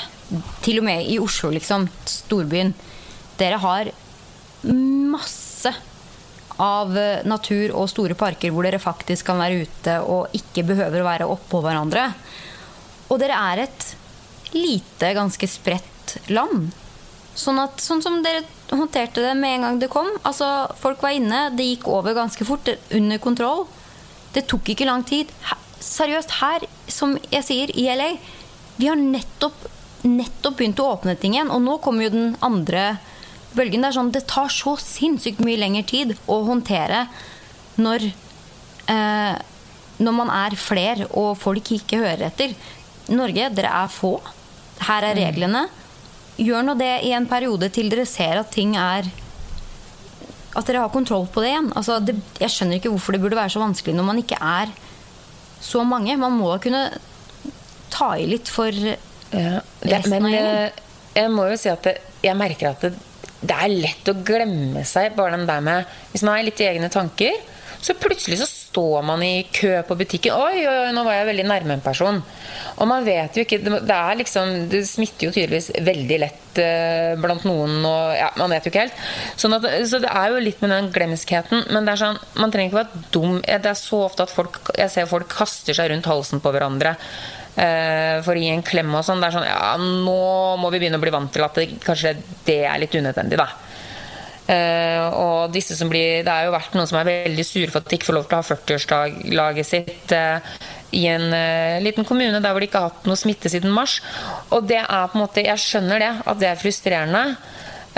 [0.64, 1.88] Til og med i Oslo, liksom.
[2.08, 2.74] Storbyen.
[3.40, 3.92] Dere har
[4.68, 5.72] masse
[6.60, 6.92] av
[7.24, 11.32] natur og store parker hvor dere faktisk kan være ute og ikke behøver å være
[11.38, 12.10] oppå hverandre.
[13.08, 13.90] Og dere er et
[14.52, 16.74] lite, ganske spredt land.
[17.38, 20.10] Sånn, at, sånn som dere håndterte det med en gang det kom.
[20.28, 20.48] Altså,
[20.82, 22.70] folk var inne, det gikk over ganske fort.
[22.96, 23.66] Under kontroll.
[24.36, 25.32] Det tok ikke lang tid.
[25.48, 28.12] Her, seriøst, her, som jeg sier, i LA
[28.80, 29.68] Vi har nettopp,
[30.08, 31.52] nettopp begynt å åpne ting igjen.
[31.54, 32.98] Og nå kommer jo den andre
[33.56, 33.84] bølgen.
[33.84, 37.08] Det er sånn, det tar så sinnssykt mye lengre tid å håndtere
[37.80, 38.10] når
[38.92, 39.36] eh,
[40.00, 42.54] Når man er fler og folk ikke hører etter.
[43.12, 44.14] Norge, dere er få.
[44.86, 45.24] Her er mm.
[45.26, 45.64] reglene.
[46.40, 49.08] Gjør nå det i en periode til dere ser at ting er
[50.58, 51.68] At dere har kontroll på det igjen.
[51.78, 54.72] Altså, det, jeg skjønner ikke hvorfor det burde være så vanskelig når man ikke er
[55.62, 56.16] så mange.
[56.18, 56.88] Man må kunne
[57.94, 60.58] ta i litt for ja, resten men, av gjengen.
[60.64, 60.88] Eh,
[61.20, 62.92] jeg må jo si at det, jeg merker at det,
[63.42, 66.68] det, er lett å glemme seg bare den der med Hvis man er litt i
[66.70, 67.38] egne tanker,
[67.80, 70.36] så plutselig så står man i kø på butikken.
[70.36, 72.20] Oi, oi, oi, nå var jeg veldig nærme en person.
[72.80, 77.16] Og man vet jo ikke Det, er liksom, det smitter jo tydeligvis veldig lett eh,
[77.20, 79.02] blant noen, og ja, man vet jo ikke helt.
[79.40, 81.66] Sånn at, så det er jo litt med den glemskheten.
[81.74, 83.42] Men det er sånn, man trenger ikke være dum.
[83.42, 86.96] Det er så ofte at folk, jeg ser folk kaster seg rundt halsen på hverandre.
[87.60, 89.20] Uh, for å gi en klem og sånn.
[89.20, 90.20] Det er sånn Ja, nå
[90.62, 92.14] må vi begynne å bli vant til at det, kanskje
[92.48, 93.50] det er litt unødvendig, da.
[94.50, 97.84] Uh, og disse som blir Det har jo vært noen som er veldig sure for
[97.84, 100.56] at de ikke får lov til å ha 40-årslaget sitt uh,
[100.98, 104.00] i en uh, liten kommune der hvor de ikke har hatt noe smitte siden mars.
[104.50, 107.26] Og det er på en måte Jeg skjønner det, at det er frustrerende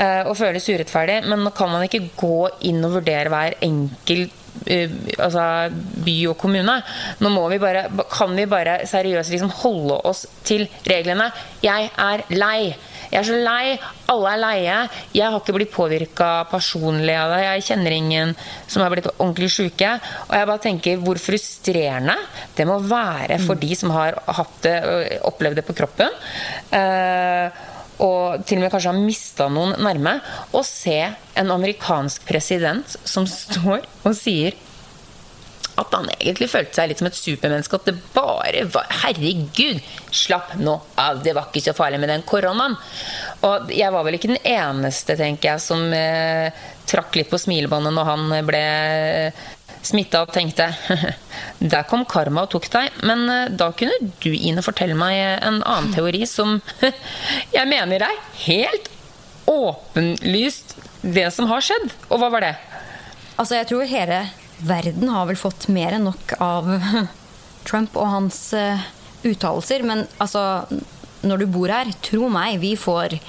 [0.02, 4.40] og føles urettferdig, men nå kan man ikke gå inn og vurdere hver enkelt
[5.20, 5.44] altså
[6.06, 6.78] by og kommune.
[7.22, 11.30] Nå må vi bare, kan vi bare seriøst liksom holde oss til reglene.
[11.62, 12.72] Jeg er lei.
[13.12, 13.76] Jeg er så lei.
[14.12, 14.78] Alle er leie.
[15.16, 17.42] Jeg har ikke blitt påvirka personlig av det.
[17.44, 18.32] Jeg kjenner ingen
[18.72, 19.98] som har blitt ordentlig syke.
[20.30, 22.16] Og jeg bare tenker hvor frustrerende
[22.56, 24.16] det må være for de som har
[24.64, 24.78] det,
[25.28, 26.16] opplevd det på kroppen.
[26.72, 27.68] Eh,
[28.02, 30.16] og til og med kanskje har mista noen nærme,
[30.58, 30.98] å se
[31.38, 34.58] en amerikansk president som står og sier
[35.80, 37.80] at han egentlig følte seg litt som et supermenneske.
[37.80, 39.80] At det bare var Herregud,
[40.12, 41.22] slapp nå av!
[41.24, 42.76] Det var ikke så farlig med den koronaen.
[43.48, 46.52] Og jeg var vel ikke den eneste, tenker jeg, som eh,
[46.90, 48.64] trakk litt på smilebåndet når han ble
[49.82, 50.68] smitta og tenkte
[51.74, 53.02] Der kom karma og tok deg.
[53.08, 56.60] Men eh, da kunne du, Ine, fortelle meg en annen teori som
[57.58, 58.92] jeg mener er helt
[59.50, 61.90] åpenlyst det som har skjedd.
[62.12, 62.54] Og hva var det?
[63.40, 64.22] Altså, jeg tror hele
[64.66, 66.70] verden har vel fått mer enn nok av
[67.68, 68.82] Trump og hans uh,
[69.28, 69.86] uttalelser.
[69.88, 70.66] Men altså,
[71.26, 73.20] når du bor her, tro meg, vi får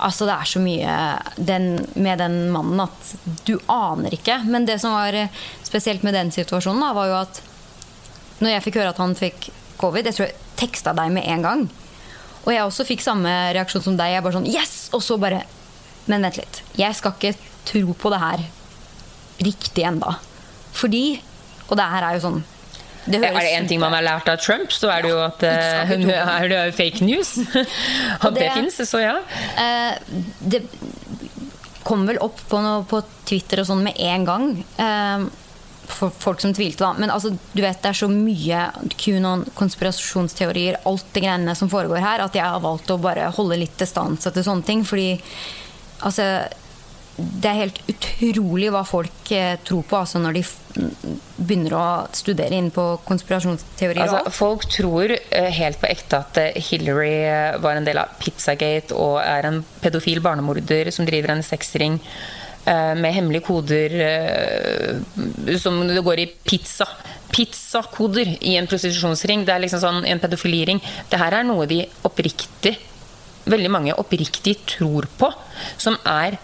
[0.00, 0.92] Altså, det er så mye
[1.36, 1.64] den,
[2.00, 3.10] med den mannen at
[3.44, 4.38] du aner ikke.
[4.48, 5.28] Men det som var eh,
[5.60, 7.40] spesielt med den situasjonen, da, var jo at
[8.40, 11.44] når jeg fikk høre at han fikk covid Jeg tror jeg teksta deg med en
[11.44, 11.66] gang.
[12.46, 14.14] Og jeg også fikk samme reaksjon som deg.
[14.14, 14.88] Jeg bare sånn Yes!
[14.96, 15.42] Og så bare
[16.08, 16.62] Men vent litt.
[16.80, 17.36] Jeg skal ikke
[17.68, 18.48] tro på det her
[19.44, 20.16] riktig enda.
[20.76, 21.04] Fordi
[21.70, 22.40] Og det her er jo sånn
[23.10, 25.40] det er det én ting man har lært av Trump, så er det jo at
[25.42, 25.92] uh,
[26.36, 27.38] er det fake news.
[28.20, 29.14] At det, det fins, så ja.
[29.56, 29.96] Uh,
[30.52, 30.60] det
[31.82, 34.50] kom vel opp på, noe, på Twitter og sånn med en gang.
[34.76, 35.30] Uh,
[35.90, 36.92] for folk som tvilte, da.
[37.00, 38.66] Men altså, du vet, det er så mye
[39.00, 43.58] QAnon, konspirasjonsteorier, alt det greiene som foregår her, at jeg har valgt å bare holde
[43.60, 44.84] litt distanse til sånne ting.
[44.86, 45.12] Fordi
[46.06, 46.28] altså
[47.16, 50.42] det er helt utrolig hva folk eh, tror på altså når de
[51.40, 51.84] begynner å
[52.16, 54.04] studere inn på konspirasjonsteorier.
[54.06, 58.96] Altså, folk tror eh, helt på ekte at eh, Hillary var en del av Pizzagate
[58.96, 61.98] og er en pedofil barnemorder som driver en sexring
[62.70, 63.94] med hemmelige koder
[65.58, 66.84] som det går i pizza.
[67.32, 69.46] Pizzakoder i en prostitusjonsring.
[69.48, 70.78] Det er liksom sånn en pedofiliring.
[71.10, 72.76] Det her er noe de oppriktig
[73.48, 75.30] veldig mange oppriktig tror på,
[75.80, 76.38] som er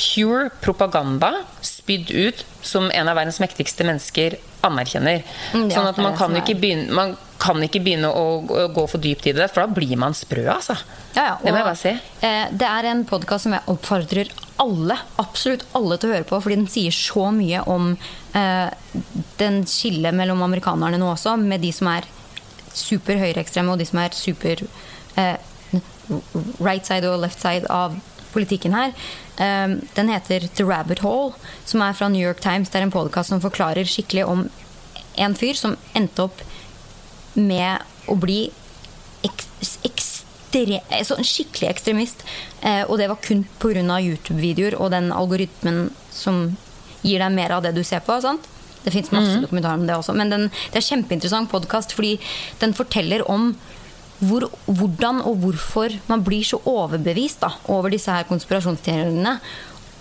[0.00, 5.24] pure propaganda spydd ut som en av verdens mektigste mennesker anerkjenner.
[5.54, 8.40] Mm, sånn at man kan, ikke begynne, man kan ikke begynne å,
[8.72, 10.76] gå for dypt i det, for da blir man sprø, altså.
[11.14, 11.94] Ja, ja, det må jeg bare si.
[12.26, 16.40] Eh, det er en podkast som jeg oppfordrer alle, absolutt alle til å høre på,
[16.44, 17.92] fordi den sier så mye om
[18.36, 18.68] eh,
[19.40, 22.08] den skillet mellom amerikanerne nå også, med de som er
[22.76, 24.64] super høyreekstreme, og de som er super
[25.20, 25.36] eh,
[26.60, 27.96] right side og left side av
[28.32, 28.92] politikken her.
[29.36, 31.32] Ehm, den heter The Rabbit Hole,
[31.64, 32.70] som er fra New York Times.
[32.70, 34.48] Det er en podkast som forklarer skikkelig om
[35.16, 36.42] en fyr som endte opp
[37.34, 38.50] med å bli
[39.26, 39.44] ek
[39.86, 42.24] ekstre, sånn skikkelig ekstremist.
[42.62, 44.00] Eh, og det var kun pga.
[44.00, 46.56] YouTube-videoer og den algoritmen som
[47.02, 48.20] gir deg mer av det du ser på.
[48.20, 48.48] sant?
[48.82, 49.42] Det fins masse mm -hmm.
[49.42, 50.12] dokumentarer om det også.
[50.12, 52.18] Men den, det er kjempeinteressant podkast fordi
[52.58, 53.56] den forteller om
[54.20, 59.36] hvor, hvordan og hvorfor man blir så overbevist da, over disse her konspirasjonsteoriene.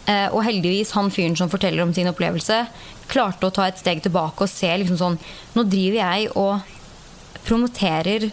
[0.10, 2.64] Eh, og heldigvis han fyren som forteller om sin opplevelse,
[3.10, 5.18] klarte å ta et steg tilbake og se liksom sånn
[5.56, 8.28] Nå driver jeg og promoterer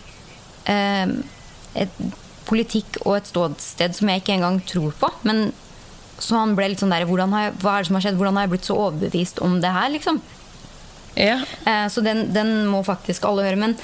[0.69, 1.15] eh,
[1.77, 2.01] et
[2.47, 5.11] politikk og et ståsted som jeg ikke engang tror på.
[5.27, 5.51] Men
[6.23, 8.19] så han ble litt sånn der Hva er det som har skjedd?
[8.19, 10.21] Hvordan har jeg blitt så overbevist om det her, liksom?
[11.17, 11.41] Ja.
[11.65, 13.61] Eh, så den, den, må faktisk alle høre.
[13.61, 13.77] Men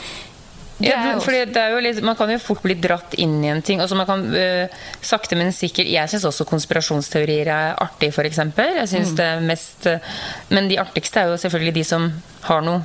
[0.87, 3.83] ja, det er litt, Man kan jo fort bli dratt inn i en ting.
[3.83, 8.43] Altså man kan uh, Sakte, men sikkert Jeg syns også konspirasjonsteorier er artig, f.eks.
[8.43, 9.21] Jeg synes mm.
[9.21, 10.17] det mest uh,
[10.53, 12.11] Men de artigste er jo selvfølgelig de som
[12.49, 12.83] har noe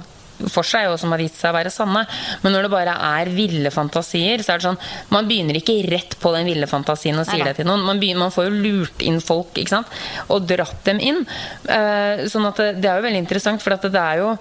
[0.53, 2.03] for seg, og som har vist seg å være sanne.
[2.43, 4.77] Men når det bare er ville fantasier, så er det sånn
[5.13, 7.55] Man begynner ikke rett på den ville fantasien og sier Neida.
[7.55, 7.86] det til noen.
[7.88, 9.97] Man, begynner, man, får jo lurt inn folk, ikke sant?
[10.33, 11.23] Og dratt dem inn.
[11.65, 14.31] Uh, sånn at det, det, er jo veldig interessant, for det er jo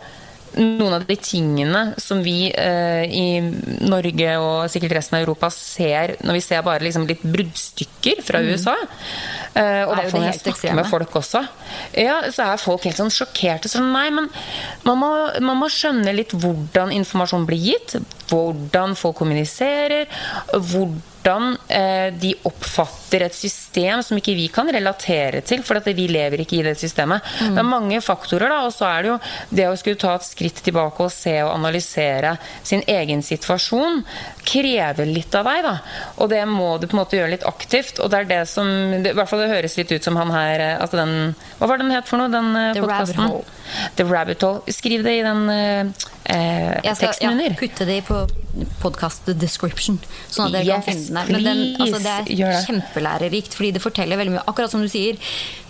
[0.56, 3.26] noen av de tingene som vi eh, i
[3.86, 8.40] Norge og sikkert resten av Europa ser når vi ser bare liksom litt bruddstykker fra
[8.40, 8.48] mm.
[8.52, 11.42] USA eh, Og da får jeg snakke med folk også,
[11.96, 13.70] ja, så er folk helt sånn sjokkerte.
[13.70, 14.30] Sånn, nei, men
[14.86, 15.10] man må,
[15.44, 17.98] man må, skjønne litt hvordan informasjon blir gitt,
[18.30, 20.08] hvordan folk kommuniserer,
[20.54, 25.86] hvordan hvordan eh, de oppfatter et system som ikke vi kan relatere til, for at
[25.86, 27.24] vi lever ikke i det systemet.
[27.40, 27.54] Mm.
[27.54, 29.18] Det er mange faktorer, da, og så er det jo
[29.60, 34.02] det å skulle ta et skritt tilbake og se og analysere sin egen situasjon,
[34.46, 35.76] krever litt av deg, da.
[36.22, 38.66] Og det må du på en måte gjøre litt aktivt, og det er det som
[39.02, 41.68] det, I hvert fall det høres litt ut som han her eh, at den Hva
[41.70, 43.32] var den het for noe, den podkasten?
[43.96, 44.62] The Rabbit Hole.
[44.72, 45.94] Skriv det i den eh,
[46.26, 47.50] jeg skal, teksten under.
[47.50, 48.20] Ja, putte det på
[48.80, 49.98] podkast description,
[50.32, 51.34] sånn at dere yes, kan finne den.
[51.36, 52.95] Men den, altså, det er det.
[52.96, 54.44] Kjempelærerikt, fordi det forteller veldig mye.
[54.48, 55.18] Akkurat som du sier,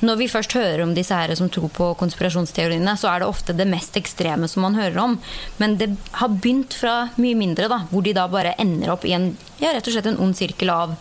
[0.01, 3.57] når vi først hører om disse her som tror på konspirasjonsteoriene, så er det ofte
[3.57, 5.19] det mest ekstreme som man hører om.
[5.59, 9.15] Men det har begynt fra mye mindre, da, hvor de da bare ender opp i
[9.17, 10.97] en, ja, rett og slett en ond sirkel av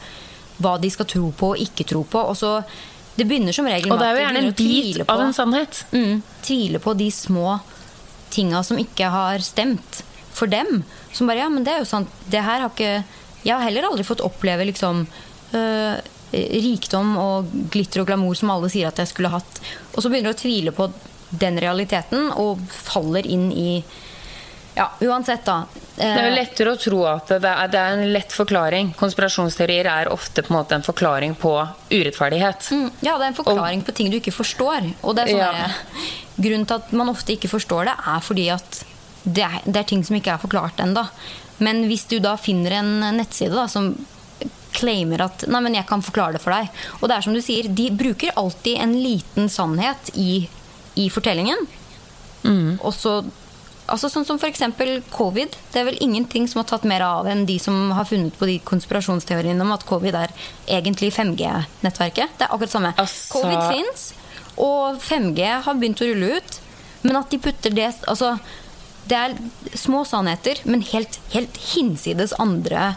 [0.58, 2.20] hva de skal tro på og ikke tro på.
[2.20, 2.58] Og så
[3.16, 5.36] det begynner som regel med at Og det er jo gjerne en bit av en
[5.36, 5.86] sannhet.
[5.92, 7.60] Mm, tvile på de små
[8.36, 10.02] tinga som ikke har stemt
[10.36, 10.84] for dem.
[11.16, 12.12] Som bare Ja, men det er jo sant.
[12.28, 13.06] Det her har ikke
[13.46, 15.06] Jeg har heller aldri fått oppleve liksom
[15.54, 15.96] øh,
[16.32, 19.62] rikdom og glitter og glamour som alle sier at jeg skulle hatt.
[19.94, 20.90] Og så begynner du å tvile på
[21.36, 23.70] den realiteten og faller inn i
[24.76, 25.62] ja, uansett, da.
[25.96, 28.90] Det er jo eh, lettere å tro at det er, det er, en lett forklaring.
[29.00, 31.54] Konspirasjonsteorier er ofte på en måte en forklaring på
[31.94, 32.68] urettferdighet.
[32.76, 34.90] Mm, ja, det er en forklaring og, på ting du ikke forstår.
[35.00, 35.70] Og det er sånn ja.
[36.36, 38.82] Grunnen til at man ofte ikke forstår det, er fordi at
[39.24, 41.06] det er, det er ting som ikke er forklart ennå.
[41.64, 43.94] Men hvis du da finner en nettside da, som
[44.76, 46.70] claimer at Nei, men jeg kan forklare det for deg.
[47.00, 50.46] Og det er som du sier, de bruker alltid en liten sannhet i,
[51.00, 51.66] i fortellingen.
[52.46, 52.78] Mm.
[52.82, 53.20] Og så
[53.86, 54.64] Altså Sånn som f.eks.
[55.14, 55.56] covid.
[55.70, 58.48] Det er vel ingenting som har tatt mer av enn de som har funnet på
[58.50, 60.34] de konspirasjonsteoriene om at covid er
[60.66, 62.34] egentlig 5G-nettverket.
[62.40, 62.94] Det er akkurat samme.
[62.98, 63.36] Altså...
[63.36, 64.08] Covid fins,
[64.58, 66.60] og 5G har begynt å rulle ut.
[67.06, 68.36] Men at de putter det Altså,
[69.06, 69.38] det er
[69.78, 72.96] små sannheter, men helt, helt hinsides andre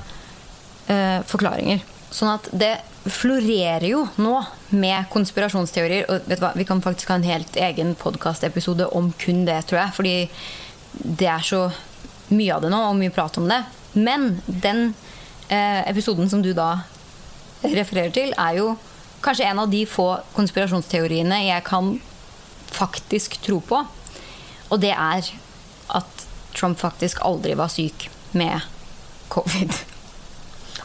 [0.89, 1.85] uh, forklaringer.
[2.11, 2.75] Sånn at det
[3.09, 4.37] florerer jo nå
[4.77, 6.09] med konspirasjonsteorier.
[6.09, 9.61] Og vet du hva, vi kan faktisk ha en helt egen podkastepisode om kun det,
[9.69, 9.95] tror jeg.
[9.97, 10.17] Fordi
[11.21, 11.67] det er så
[12.33, 13.63] mye av det nå, og mye prat om det.
[13.97, 14.93] Men den
[15.49, 16.83] eh, episoden som du da
[17.65, 18.73] refererer til, er jo
[19.25, 21.97] kanskje en av de få konspirasjonsteoriene jeg kan
[22.73, 23.83] faktisk tro på.
[24.69, 25.33] Og det er
[25.97, 28.61] at Trump faktisk aldri var syk med
[29.33, 29.73] covid.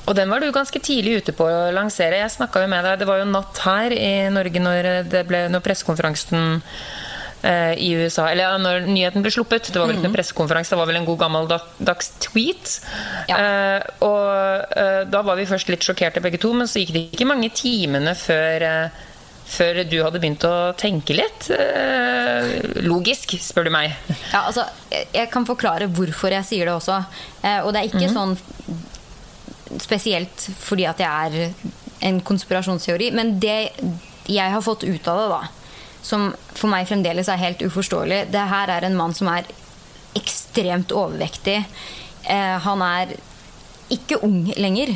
[0.04, 2.20] Og den var du ganske tidlig ute på å lansere.
[2.20, 5.64] Jeg jo med deg, Det var jo natt her i Norge når, det ble, når
[5.64, 6.62] pressekonferansen
[7.44, 8.30] Eh, i USA.
[8.32, 9.68] Eller ja, når nyheten ble sluppet.
[9.68, 10.16] Det var vel ikke noen mhm.
[10.16, 12.78] pressekonferanse, det var vel en god gammeldags tweet.
[13.28, 13.36] Ja.
[13.36, 17.02] Eh, og eh, da var vi først litt sjokkerte begge to, men så gikk det
[17.18, 19.02] ikke mange timene før uh,
[19.54, 21.50] før du hadde begynt å tenke litt.
[22.88, 23.92] logisk, spør du meg.
[24.32, 27.02] Ja, altså, jeg kan forklare hvorfor jeg sier det også.
[27.68, 28.16] og det er ikke mm -hmm.
[28.16, 28.80] sånn
[29.82, 31.54] spesielt fordi at jeg er
[32.04, 33.58] en konspirasjonsteori, men det
[34.30, 35.42] jeg har fått ut av det, da,
[36.04, 38.26] som for meg fremdeles er helt uforståelig.
[38.32, 39.48] Det her er en mann som er
[40.18, 41.64] ekstremt overvektig.
[42.24, 43.16] Eh, han er
[43.94, 44.94] ikke ung lenger.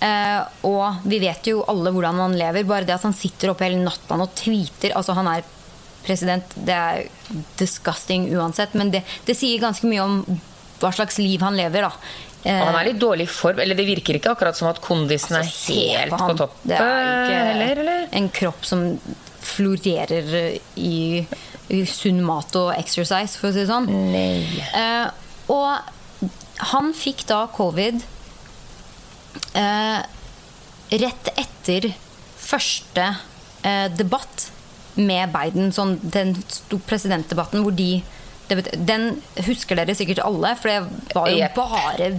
[0.00, 2.66] Eh, og vi vet jo alle hvordan han lever.
[2.68, 5.46] Bare det at han sitter oppe hele natta og tweeter Altså, han er
[6.04, 6.54] president.
[6.54, 7.08] Det er
[7.60, 10.20] disgusting uansett, men det, det sier ganske mye om
[10.78, 11.90] hva slags liv han lever, da.
[12.44, 13.62] Eh, og han er litt dårlig i form.
[13.62, 16.58] Eller det virker ikke akkurat som at kondisen altså, er helt på, på topp.
[16.62, 18.04] Det er ikke heller, eller?
[18.20, 18.84] en kropp som
[19.48, 21.24] florerer i,
[21.72, 23.88] i, sunn mat og exercise, for å si det sånn.
[23.88, 25.06] Eh,
[25.54, 26.28] og
[26.74, 28.02] han fikk da covid
[29.56, 29.98] eh,
[30.98, 31.90] rett etter
[32.48, 33.06] første
[33.62, 34.48] eh, debatt
[34.98, 36.34] med Biden, sånn, den
[36.88, 38.00] presidentdebatten hvor de
[38.48, 39.10] Den
[39.46, 42.12] husker dere sikkert alle, for det var jo bare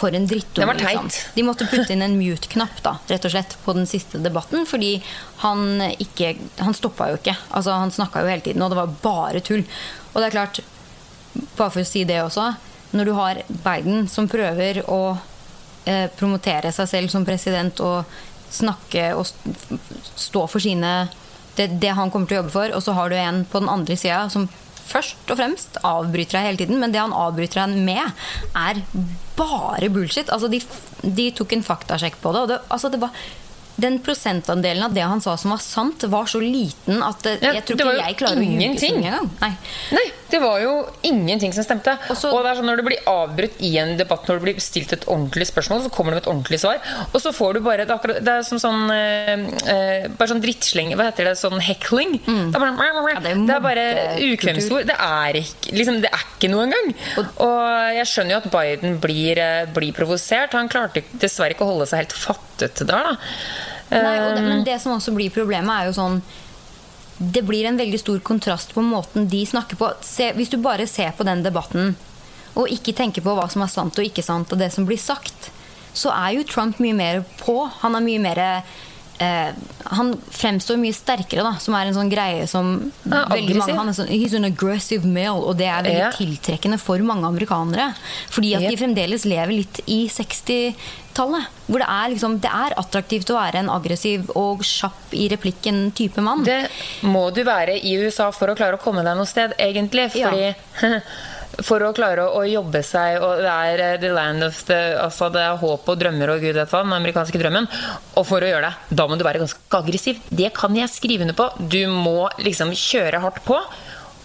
[0.00, 0.74] for en drittunge.
[0.74, 1.08] Liksom.
[1.34, 4.64] De måtte putte inn en mute-knapp da, rett og slett på den siste debatten.
[4.68, 4.94] Fordi
[5.44, 7.36] han ikke Han stoppa jo ikke.
[7.50, 9.64] Altså, han snakka jo hele tiden, og det var bare tull.
[10.12, 10.62] Og det er klart,
[11.58, 12.48] bare for å si det også
[12.96, 15.18] Når du har Biden som prøver å
[15.84, 18.08] eh, promotere seg selv som president og
[18.50, 19.28] snakke og
[20.18, 20.90] stå for sine
[21.54, 23.70] det, det, han kommer til å jobbe for, og så har du en på den
[23.70, 24.48] andre sida som
[24.86, 28.24] først og fremst avbryter deg hele tiden, men det han avbryter deg med,
[28.56, 28.80] er
[29.38, 30.30] bare bullshit.
[30.32, 30.62] Altså, de,
[31.02, 33.14] de tok en faktasjekk på det, og det, altså, det var
[33.80, 37.64] den prosentandelen av det han sa som var sant, var så liten at det, jeg
[37.68, 39.30] tror ikke jeg klarer å ljuge så engang.
[39.40, 39.52] Nei.
[39.96, 40.06] Nei.
[40.30, 40.72] Det var jo
[41.02, 41.96] ingenting som stemte.
[42.08, 44.60] Også- og det er sånn Når du blir avbrutt i en debatt, når du blir
[44.60, 46.78] stilt et ordentlig spørsmål, så kommer det med et ordentlig svar.
[47.12, 49.32] Og så får du bare Det akkurat, det er som sånn eh,
[49.70, 51.36] eh, Bare sånn drittsleng Hva heter det?
[51.40, 52.20] Sånn heckling.
[52.24, 52.76] Det, er bare,
[53.14, 53.86] ja, det er det er bare
[54.32, 54.86] ukvemsord.
[54.86, 56.94] Det er ikke liksom, Det er ikke noe engang.
[57.40, 60.52] Og jeg skjønner jo at Biden blir, eh, blir provosert.
[60.52, 63.16] Han klarte dessverre ikke å holde seg helt fattet der, da.
[63.90, 64.48] Nei, og det, Eh.
[64.48, 66.22] men det som også blir problemet, er jo sånn
[67.20, 69.90] Det blir en veldig stor kontrast på måten de snakker på.
[70.00, 71.94] Se, hvis du bare ser på den debatten,
[72.56, 74.98] og ikke tenker på hva som er sant og ikke sant, og det som blir
[74.98, 75.50] sagt,
[75.92, 77.60] så er jo Trump mye mer på.
[77.82, 79.52] Han er mye mer eh,
[79.90, 82.70] Han fremstår mye sterkere, da, som er en sånn greie som
[83.04, 86.10] Ja, veldig mange han er sånn, He's an aggressive male, og det er veldig Ja.
[86.16, 87.90] tiltrekkende for mange amerikanere.
[88.30, 88.70] Fordi at Ja.
[88.70, 90.06] de fremdeles lever litt i
[91.10, 91.46] 60-tallet.
[91.66, 95.90] Hvor det er, liksom, det er attraktivt å være en aggressiv og kjapp i replikken
[95.92, 96.44] type mann.
[96.44, 96.68] Det
[97.02, 100.10] må du være i USA for å klare å komme deg noe sted, egentlig.
[100.18, 100.32] Ja.
[101.66, 104.76] For å klare å, å jobbe seg Og det er eh, the land of the
[105.02, 107.66] Altså det er håp og drømmer og gud vet hva, den amerikanske drømmen.
[108.14, 110.22] Og for å gjøre det, da må du være ganske aggressiv.
[110.30, 111.50] Det kan jeg skrive under på.
[111.58, 113.58] Du må liksom kjøre hardt på.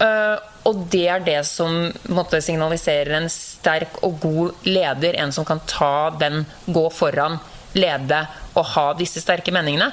[0.06, 5.18] Eh, og det er det som måtte, signaliserer en sterk og god leder.
[5.22, 7.38] En som kan ta den, gå foran,
[7.78, 8.24] lede
[8.56, 9.92] og ha disse sterke meningene.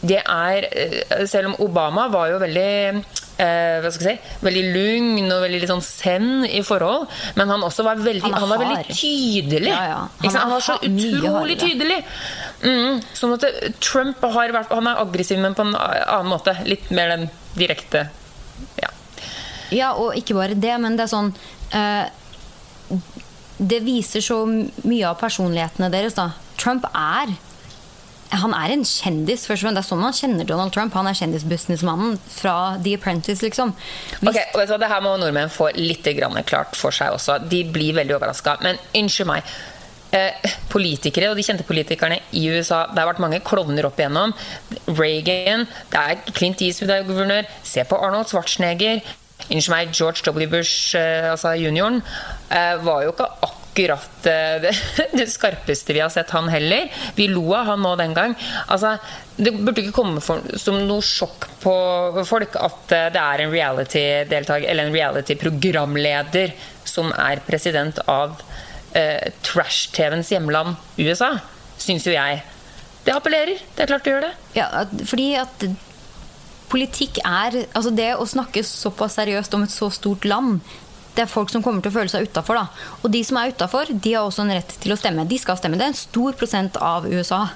[0.00, 2.70] Det er eh, Selv om Obama var jo veldig
[3.40, 7.52] eh, hva skal jeg si, veldig lugn og veldig litt sånn zen i forhold, men
[7.52, 9.72] han også var veldig, Han han var veldig tydelig.
[9.72, 10.00] Ja, ja.
[10.24, 12.00] Han Han, var så utrolig tydelig.
[12.64, 13.46] Mm, sånn at
[13.80, 16.58] Trump har, han er aggressiv, men på en annen måte.
[16.68, 18.08] Litt mer den direkte.
[19.74, 21.30] Ja, og ikke bare det, men det er sånn
[21.74, 22.06] uh,
[23.58, 26.32] Det viser så mye av personlighetene deres, da.
[26.60, 27.36] Trump er
[28.30, 29.46] han er en kjendis.
[29.46, 29.76] først og fremst.
[29.76, 30.94] Det er sånn man kjenner Donald Trump.
[30.94, 33.74] Han er kjendisbusinessmannen fra The Apprentice, liksom.
[34.20, 36.06] Hvis, Ok, vet du hva, Det her må nordmenn få litt
[36.46, 37.40] klart for seg også.
[37.48, 38.58] De blir veldig overraska.
[38.62, 39.42] Men unnskyld meg.
[40.12, 40.32] Eh,
[40.68, 44.32] politikere og de kjente politikerne i USA Det har vært mange klovner opp igjennom.
[44.88, 47.46] Reagan, det er Clint Eastwood er guvernør.
[47.62, 49.02] Se på Arnold Schwarzenegger.
[49.48, 50.50] Unnskyld meg, George W.
[50.50, 52.00] Bush, eh, altså junioren,
[52.48, 54.74] eh, var jo ikke akkurat eh, det,
[55.14, 56.90] det skarpeste vi har sett, han heller.
[57.16, 58.36] Vi lo av han nå den gang.
[58.66, 58.96] Altså,
[59.36, 61.74] det burde ikke komme for, som noe sjokk på
[62.28, 66.54] folk at det er en reality-deltaker, eller en reality-programleder,
[66.88, 68.40] som er president av
[68.92, 71.34] eh, trash-TV-ens hjemland USA.
[71.80, 72.42] Syns jo jeg.
[73.04, 73.60] Det appellerer.
[73.76, 74.34] Det er klart det gjør det.
[74.58, 74.68] ja,
[75.08, 75.64] fordi at
[76.70, 80.60] politikk er Altså det å snakke såpass seriøst om et så stort land
[81.10, 82.60] det er folk som kommer til å føle seg utafor.
[83.02, 85.26] Og de som er utafor, de har også en rett til å stemme.
[85.28, 85.78] De skal stemme.
[85.78, 87.48] Det er en stor prosent av USA.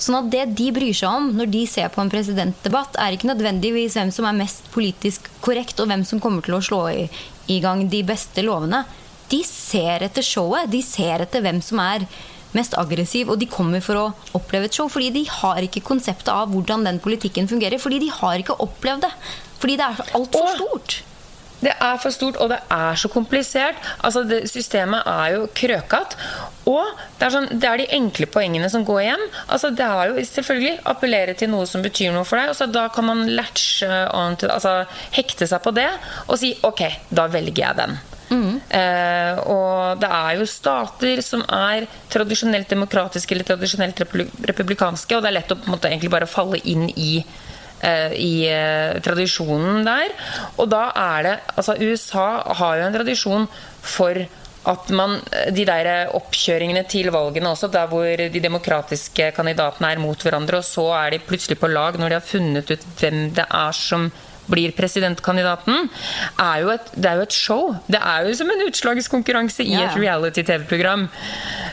[0.00, 3.30] Sånn at det de bryr seg om når de ser på en presidentdebatt, er ikke
[3.30, 7.04] nødvendigvis hvem som er mest politisk korrekt, og hvem som kommer til å slå i,
[7.50, 8.84] i gang de beste lovene.
[9.30, 10.70] De ser etter showet.
[10.70, 12.06] De ser etter hvem som er
[12.56, 14.04] mest aggressiv, og de kommer for å
[14.38, 14.90] oppleve et show.
[14.90, 17.82] Fordi de har ikke konseptet av hvordan den politikken fungerer.
[17.82, 19.12] Fordi de har ikke opplevd det.
[19.62, 21.02] Fordi det er altfor stort.
[21.64, 23.78] Det er for stort, og det er så komplisert.
[24.04, 26.18] Altså, det, Systemet er jo krøkete.
[26.68, 26.84] Og
[27.18, 29.24] det er, sånn, det er de enkle poengene som går igjen.
[29.46, 32.52] Altså, det er jo selvfølgelig appellere til noe som betyr noe for deg.
[32.52, 34.82] Altså, da kan man latche on til, altså,
[35.16, 35.88] hekte seg på det
[36.26, 36.84] og si ok,
[37.14, 37.96] da velger jeg den.
[38.32, 44.00] Eh, og det er jo stater som er tradisjonelt demokratiske eller tradisjonelt
[44.48, 48.14] republikanske, og det er lett å på en måte egentlig bare falle inn i eh,
[48.16, 50.14] i eh, tradisjonen der.
[50.56, 52.28] Og da er det Altså, USA
[52.60, 53.46] har jo en tradisjon
[53.82, 54.24] for
[54.64, 55.18] at man
[55.52, 60.64] De der oppkjøringene til valgene også, der hvor de demokratiske kandidatene er mot hverandre, og
[60.64, 64.08] så er de plutselig på lag når de har funnet ut hvem det er som
[64.50, 65.88] blir presidentkandidaten,
[66.40, 67.72] er jo et, det er jo et show.
[67.88, 71.08] Det er jo som en utslagskonkurranse i et reality-TV-program.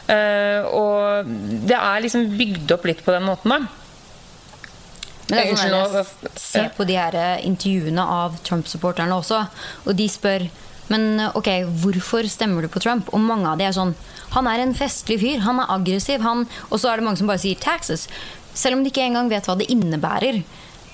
[0.08, 1.32] Uh, og
[1.68, 3.78] det er liksom bygd opp litt på den måten, da.
[5.32, 9.46] Men det er sånn at Se på de her eh, intervjuene av Trump-supporterne også,
[9.86, 10.44] og de spør
[10.92, 11.50] men eh, ok,
[11.84, 13.10] hvorfor stemmer du på Trump?
[13.16, 13.94] Og mange av de er sånn
[14.36, 17.32] Han er en festlig fyr, han er aggressiv, han Og så er det mange som
[17.32, 18.08] bare sier taxes.
[18.54, 20.42] Selv om de ikke engang vet hva det innebærer.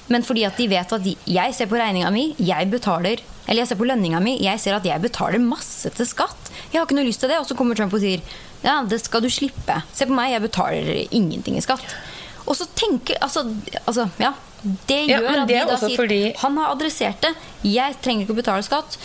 [0.10, 3.62] Men fordi at de vet at de, jeg ser på regninga mi, jeg betaler Eller
[3.64, 6.50] jeg ser på lønninga mi, jeg ser at jeg betaler masse til skatt.
[6.72, 7.38] Jeg har ikke noe lyst til det.
[7.40, 8.20] Og så kommer Trump og sier
[8.64, 9.78] ja, det skal du slippe.
[9.96, 11.84] Se på meg, jeg betaler ingenting i skatt.
[12.48, 13.46] Og så tenker Altså,
[13.86, 14.34] altså ja.
[14.90, 17.36] Det Ja, gjør at de da sier fordi- Han har adressert det.
[17.64, 18.98] Jeg trenger ikke å betale skatt.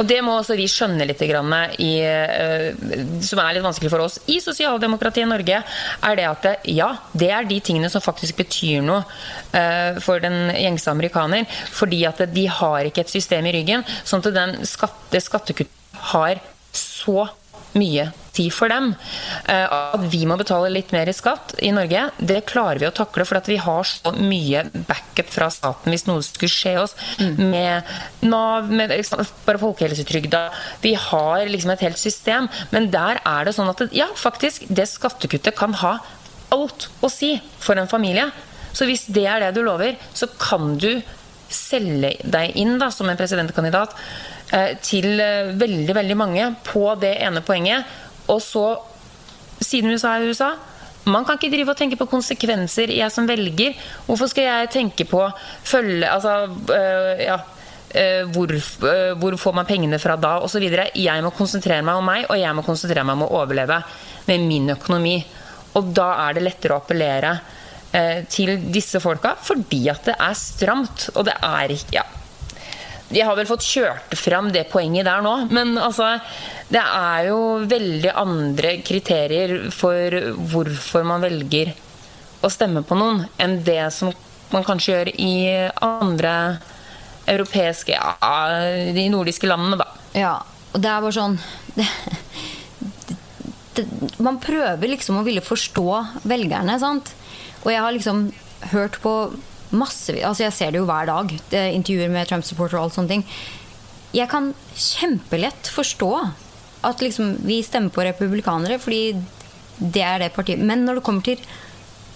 [0.00, 4.18] Og det må også vi skjønne litt, i, uh, som er litt vanskelig for oss
[4.30, 8.84] i sosialdemokratiet i Norge, er det at ja, det er de tingene som faktisk betyr
[8.86, 11.46] noe uh, for den gjengse amerikaner.
[11.74, 13.84] Fordi at de har ikke et system i ryggen.
[14.04, 15.76] Sånn at den skatte, skattekuttet
[16.10, 16.40] har
[16.76, 17.28] så
[17.78, 18.92] mye tid for dem.
[19.50, 22.94] Eh, at vi må betale litt mer i skatt i Norge, det klarer vi å
[22.94, 23.26] takle.
[23.28, 26.96] For at vi har så mye backup fra staten hvis noe skulle skje oss.
[27.20, 27.34] Mm.
[27.52, 27.94] Med
[28.30, 28.94] Nav, med
[29.46, 30.44] bare folkehelsetrygda.
[30.84, 32.50] Vi har liksom et helt system.
[32.74, 35.98] Men der er det sånn at ja, faktisk, det skattekuttet kan ha
[36.54, 38.30] alt å si for en familie.
[38.74, 40.92] Så hvis det er det du lover, så kan du
[41.50, 43.96] selge deg inn da, som en presidentkandidat
[44.82, 47.86] til eh, veldig, veldig mange på det ene poenget.
[48.30, 48.66] Og så,
[49.60, 50.50] siden USA er USA
[51.10, 53.72] man kan ikke drive og tenke på konsekvenser, jeg som velger.
[54.04, 55.22] Hvorfor skal jeg tenke på
[55.64, 56.44] følge Altså,
[56.76, 57.38] øh, ja
[58.30, 58.52] hvor,
[59.18, 60.62] hvor, får man pengene fra da, osv.
[60.94, 63.80] Jeg må konsentrere meg om meg, og jeg må konsentrere meg om å overleve
[64.28, 65.16] med min økonomi.
[65.74, 67.32] Og da er det lettere å appellere
[67.90, 71.08] eh, til disse folka, fordi at det er stramt.
[71.16, 72.06] Og det er ikke ja,
[73.10, 76.12] de har vel fått kjørt fram det poenget der nå, men altså
[76.70, 80.14] Det er jo veldig andre kriterier for
[80.52, 81.72] hvorfor man velger
[82.40, 84.12] å stemme på noen, enn det som
[84.54, 85.34] man kanskje gjør i
[85.84, 86.34] andre
[87.30, 88.36] europeiske Ja,
[88.94, 89.88] de nordiske landene, da.
[90.16, 90.36] Ja,
[90.70, 91.36] og det er bare sånn
[91.74, 91.86] det,
[93.76, 93.86] det,
[94.22, 95.88] Man prøver liksom å ville forstå
[96.30, 97.12] velgerne, sant?
[97.64, 98.28] Og jeg har liksom
[98.70, 99.14] hørt på
[99.76, 101.34] masse altså Jeg ser det jo hver dag.
[101.50, 103.24] Intervjuer med Trump-supporter og alt sånne ting.
[104.16, 106.10] Jeg kan kjempelett forstå
[106.88, 109.14] at liksom vi stemmer på republikanere, fordi
[109.80, 110.60] det er det partiet.
[110.60, 111.42] Men når det kommer til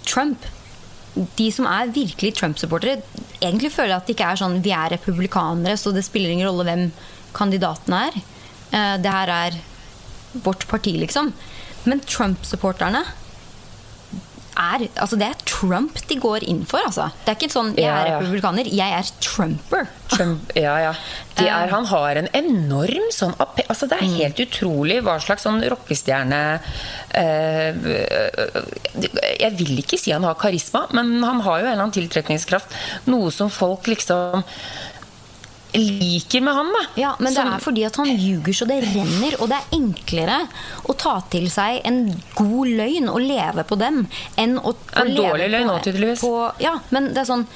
[0.05, 0.51] Trump
[1.39, 2.99] De som er virkelig Trump-supportere,
[3.39, 6.65] egentlig føler at det ikke er sånn vi er republikanere, så det spiller ingen rolle
[6.67, 6.89] hvem
[7.37, 8.17] kandidaten er.
[8.75, 9.59] Eh, det her er
[10.43, 11.31] vårt parti, liksom.
[11.87, 13.05] Men Trump-supporterne
[14.55, 17.11] er altså Det er Trump de går inn for, altså.
[17.25, 19.89] Det er ikke sånn 'jeg er republikaner', jeg er Trumper.
[20.09, 20.95] Trump, ja, ja.
[21.37, 24.17] Er, han har en enorm sånn altså Det er mm.
[24.21, 26.61] helt utrolig hva slags sånn rockestjerne
[27.19, 27.73] uh,
[29.41, 32.71] Jeg vil ikke si han har karisma, men han har jo en eller annen tiltrekningskraft.
[33.11, 34.45] Noe som folk liksom
[35.79, 36.73] liker med han.
[36.73, 39.37] da Ja, Men det er fordi at han ljuger så det renner.
[39.41, 40.39] Og det er enklere
[40.87, 42.07] å ta til seg en
[42.39, 44.05] god løgn og leve på dem
[44.41, 46.25] enn å, å En dårlig løgn òg, tydeligvis.
[46.25, 47.47] På, ja, men det er sånn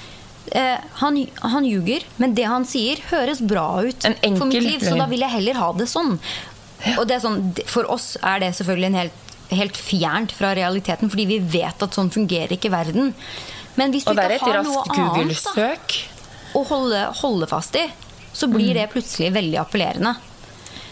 [0.53, 1.21] eh, han,
[1.55, 4.83] han ljuger, men det han sier, høres bra ut for mitt liv.
[4.85, 6.17] Så da vil jeg heller ha det sånn.
[6.97, 11.11] Og det er sånn, For oss er det selvfølgelig en helt, helt fjernt fra realiteten,
[11.11, 13.15] fordi vi vet at sånn fungerer ikke verden.
[13.79, 15.73] Men hvis du ikke har noe annet da,
[16.59, 17.87] å holde, holde fast i,
[18.39, 20.15] så blir det plutselig veldig appellerende.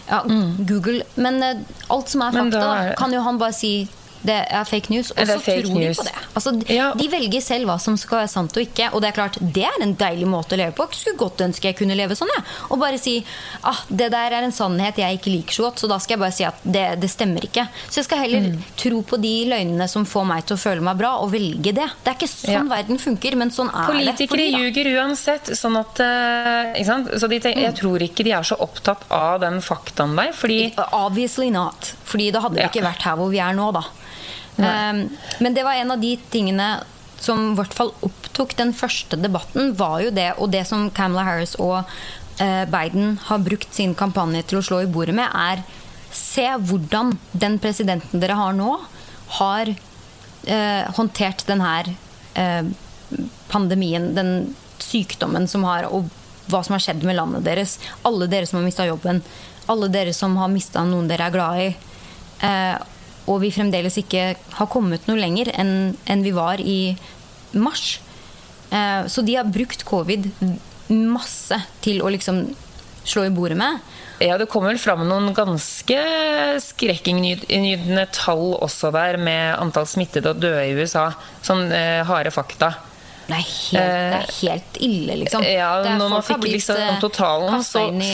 [0.07, 0.21] Ja,
[0.57, 3.71] Google Men uh, alt som er fakta, da, kan jo han bare si
[4.27, 5.97] det er fake news, og så tror news.
[5.97, 6.15] de på det.
[6.33, 6.89] Altså, ja.
[6.97, 8.89] De velger selv hva som skal være sant og ikke.
[8.93, 10.87] Og det er klart, det er en deilig måte å leve på.
[10.91, 12.31] Jeg skulle godt ønske jeg kunne leve sånn.
[12.35, 12.43] Ja.
[12.71, 13.17] Og bare si
[13.67, 16.23] ah, det der er en sannhet jeg ikke liker så godt, så da skal jeg
[16.25, 17.67] bare si at det, det stemmer ikke.
[17.87, 18.61] Så jeg skal heller mm.
[18.79, 21.87] tro på de løgnene som får meg til å føle meg bra, og velge det.
[22.03, 22.65] Det er ikke sånn ja.
[22.71, 24.29] verden funker, men sånn er Politikere det.
[24.33, 25.53] Politikere ljuger uansett.
[25.57, 27.77] Sånn at, uh, så de, jeg mm.
[27.79, 30.33] tror ikke de er så opptatt av den faktaen der.
[30.35, 30.59] Fordi
[30.97, 31.93] Obviously not.
[32.07, 33.85] Fordi da hadde vi ikke vært her hvor vi er nå, da.
[34.57, 35.03] Um,
[35.43, 36.67] men det var en av de tingene
[37.21, 41.25] som i hvert fall opptok den første debatten, var jo det, og det som Camilla
[41.27, 45.63] Harris og uh, Biden har brukt sin kampanje til å slå i bordet med, er
[46.13, 48.77] se hvordan den presidenten dere har nå,
[49.39, 51.73] har uh, håndtert denne
[52.37, 52.69] uh,
[53.51, 56.09] pandemien, den sykdommen som har, og
[56.47, 57.77] hva som har skjedd med landet deres.
[58.07, 59.19] Alle dere som har mista jobben.
[59.67, 61.71] Alle dere som har mista noen dere er glad i.
[62.39, 62.77] Uh,
[63.27, 66.95] og vi fremdeles ikke har kommet noe lenger enn, enn vi var i
[67.57, 67.97] mars.
[68.71, 70.29] Eh, så de har brukt covid
[70.87, 72.45] masse til å liksom
[73.07, 73.79] slå i bordet med.
[74.23, 75.99] Ja, det kommer vel fram noen ganske
[76.63, 81.11] skrekkinngytende tall også der, med antall smittede og døde i USA.
[81.45, 82.73] Sånn eh, harde fakta.
[83.27, 85.43] Det er, helt, det er helt, ille, liksom.
[85.43, 88.13] Ja, når man fikk liksom eh, totalen, så i,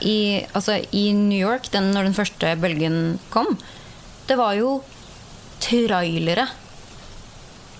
[0.00, 0.18] i,
[0.56, 2.96] altså, I New York, den, når den første bølgen
[3.34, 3.58] kom,
[4.26, 4.78] det var jo
[5.62, 6.46] trailere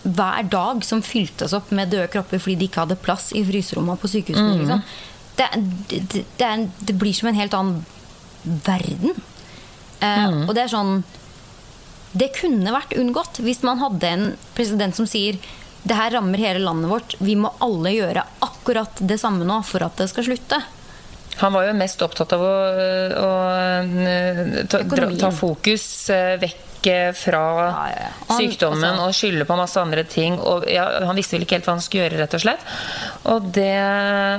[0.06, 3.98] hver dag som fyltes opp med døde kropper fordi de ikke hadde plass i fryserommene
[3.98, 4.52] på sykehusene.
[4.52, 4.60] Mm.
[4.60, 4.82] Liksom.
[5.36, 5.48] Det,
[5.90, 7.82] det, det, det, blir som en helt annen
[8.66, 9.16] verden.
[9.98, 10.44] Eh, mm.
[10.46, 10.98] Og det er sånn
[12.16, 14.26] Det kunne vært unngått hvis man hadde en
[14.56, 15.40] president som sier
[15.86, 17.14] det her rammer hele landet vårt.
[17.22, 20.58] Vi må alle gjøre akkurat det samme nå for at det skal slutte.
[21.42, 22.54] Han var jo mest opptatt av å,
[23.20, 23.32] å
[24.70, 25.84] ta, dra, ta, fokus
[26.40, 26.62] vekk
[27.18, 28.08] fra ja, ja.
[28.28, 30.36] Han, sykdommen altså, og skylde på masse andre ting.
[30.38, 32.68] Og, han visste vel ikke helt hva han skulle gjøre, rett og slett.
[33.32, 33.72] Og det,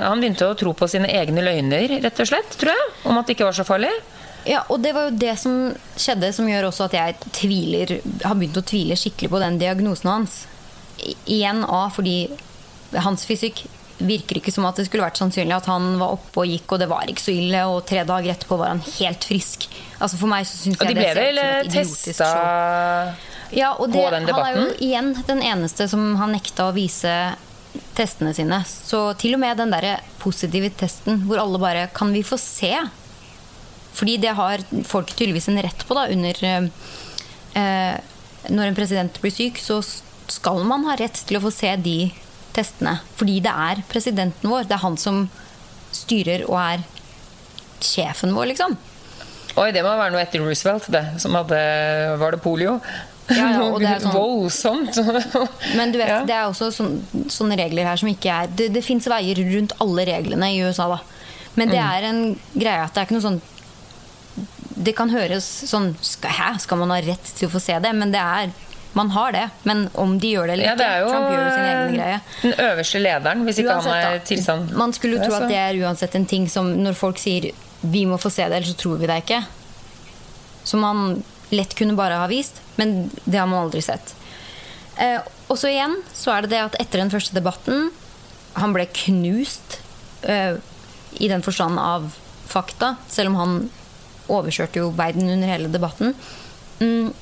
[0.04, 2.88] han begynte å tro på sine egne løgner, rett og slett, tror jeg.
[3.10, 3.92] Om at det ikke var så farlig.
[4.48, 5.56] Ja, og det var jo det som
[5.98, 10.12] skjedde, som gjør også at jeg tviler, har begynt å tvile skikkelig på den diagnosen
[10.12, 10.38] hans.
[11.28, 12.22] Igjen A, fordi
[12.96, 13.66] hans fysikk
[13.98, 16.82] virker ikke som at det skulle vært sannsynlig at han var oppe og gikk, og
[16.82, 19.66] det var ikke så ille, og tre dager etterpå var han helt frisk.
[19.98, 23.26] Altså For meg så syns jeg de det ser ut som et idiotisk show.
[23.56, 27.12] Ja, og det, han er jo igjen den eneste som har nekta å vise
[27.96, 28.60] testene sine.
[28.66, 32.74] Så til og med den der positive testen hvor alle bare Kan vi få se?
[33.98, 37.96] Fordi det har folk tydeligvis en rett på da under eh,
[38.48, 39.80] Når en president blir syk, så
[40.28, 41.98] skal man ha rett til å få se de
[42.58, 42.98] testene.
[43.18, 44.68] Fordi det er presidenten vår.
[44.68, 45.24] Det er han som
[45.94, 46.84] styrer og er
[47.84, 48.76] sjefen vår, liksom.
[49.58, 51.04] Oi, det må være noe etter Roosevelt, det.
[51.22, 51.58] Som hadde
[52.20, 52.78] Var det polio?
[53.28, 54.98] Ja, ja, og det er sånn, Voldsomt!
[55.78, 56.22] men du vet, ja.
[56.28, 59.74] det er også sånne, sånne regler her som ikke er Det, det fins veier rundt
[59.84, 61.00] alle reglene i USA, da.
[61.58, 61.88] Men det mm.
[61.88, 62.22] er en
[62.54, 63.40] greie at det er ikke noe sånn
[64.88, 67.92] Det kan høres sånn skal, Hæ, skal man ha rett til å få se det?
[67.98, 68.54] Men det er
[68.96, 71.66] man har det, men om de gjør det eller ikke ja, Trump gjør jo sin
[71.68, 72.20] egen greie.
[72.42, 74.72] Den øverste lederen, hvis ikke uansett, han er tilstand.
[74.80, 78.06] Man skulle jo tro at det er uansett en ting som når folk sier 'vi
[78.10, 79.44] må få se det, ellers så tror vi det ikke',
[80.64, 84.14] som man lett kunne bare ha vist, men det har man aldri sett.
[84.96, 87.92] Eh, og så igjen så er det det at etter den første debatten
[88.58, 89.76] Han ble knust
[90.26, 90.56] eh,
[91.22, 92.08] i den forstand av
[92.48, 93.52] fakta, selv om han
[94.28, 96.14] overkjørte jo Biden under hele debatten.
[96.80, 97.12] Mm,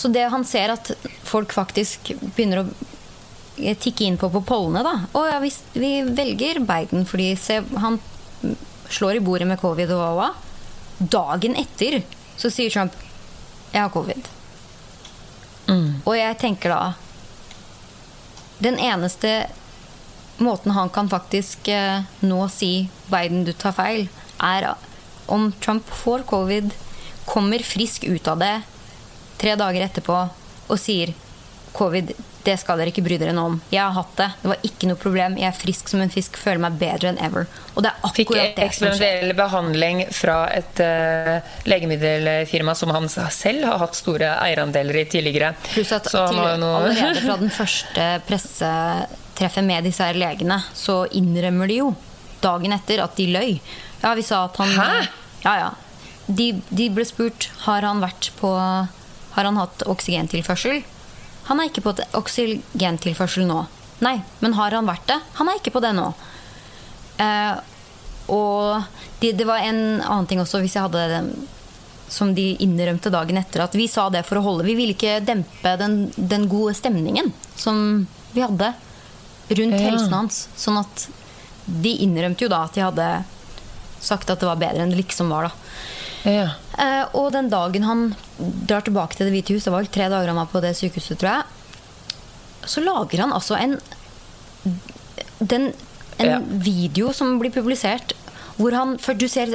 [0.00, 0.88] så det han ser at
[1.28, 6.62] folk faktisk begynner å tikke inn på på pollene, da Å ja, vi, vi velger
[6.64, 7.98] Biden fordi se, han
[8.88, 10.30] slår i bordet med covid og hva.
[10.98, 12.00] Dagen etter
[12.40, 12.96] så sier Trump
[13.70, 14.30] 'jeg har covid'.
[15.68, 16.00] Mm.
[16.04, 16.94] Og jeg tenker da
[18.58, 19.50] Den eneste
[20.38, 24.08] måten han kan faktisk eh, nå si 'Biden, du tar feil',
[24.40, 24.74] er
[25.28, 26.72] om Trump får covid,
[27.24, 28.62] kommer frisk ut av det,
[29.40, 30.18] tre dager etterpå
[30.70, 31.14] og sier
[31.72, 32.12] covid,
[32.42, 33.56] det skal dere ikke bry dere noe om.
[33.72, 34.28] Jeg har hatt det.
[34.40, 35.36] Det var ikke noe problem.
[35.38, 36.38] Jeg er frisk som en fisk.
[36.40, 37.48] Føler meg bedre enn ever.
[37.74, 38.54] Og det er akkurat det som skjer.
[38.56, 45.04] Fikk eksperimentell behandling fra et uh, legemiddelfirma som han selv har hatt store eierandeler i
[45.12, 45.52] tidligere.
[45.68, 46.80] Pluss at til, noe...
[46.80, 51.92] allerede fra den første pressetreffet med disse her legene, så innrømmer de jo
[52.40, 53.58] dagen etter at de løy.
[54.00, 54.88] Ja, vi sa at han Hæ?
[55.44, 55.70] Ja, ja.
[56.30, 58.48] De, de ble spurt har han vært på
[59.34, 60.82] har han hatt oksygentilførsel.
[61.50, 63.64] Han er ikke på oksygentilførsel nå.
[64.04, 65.18] Nei, men har han vært det?
[65.38, 66.08] Han er ikke på det nå.
[67.20, 67.56] Eh,
[68.30, 68.82] og
[69.20, 71.22] det, det, var en annen ting også, hvis jeg hadde det
[72.10, 75.20] som de innrømte dagen etter, at vi sa det for å holde Vi ville ikke
[75.22, 78.72] dempe den, den gode stemningen som vi hadde
[79.50, 79.84] rundt ja.
[79.84, 80.40] helsen hans.
[80.58, 81.06] Sånn at
[81.70, 83.08] de innrømte jo da at de hadde
[84.00, 86.30] sagt at det var bedre enn det liksom var, da.
[86.30, 86.48] Ja.
[86.80, 88.04] Eh, og den dagen han
[88.38, 90.72] drar tilbake til Det hvite hus, det var vel tre dager han var på det
[90.78, 91.44] sykehuset, tror jeg,
[92.70, 93.76] så lager han altså en,
[95.40, 95.70] den,
[96.20, 96.40] en ja.
[96.40, 98.14] video som blir publisert
[98.60, 99.54] hvor han, for Du ser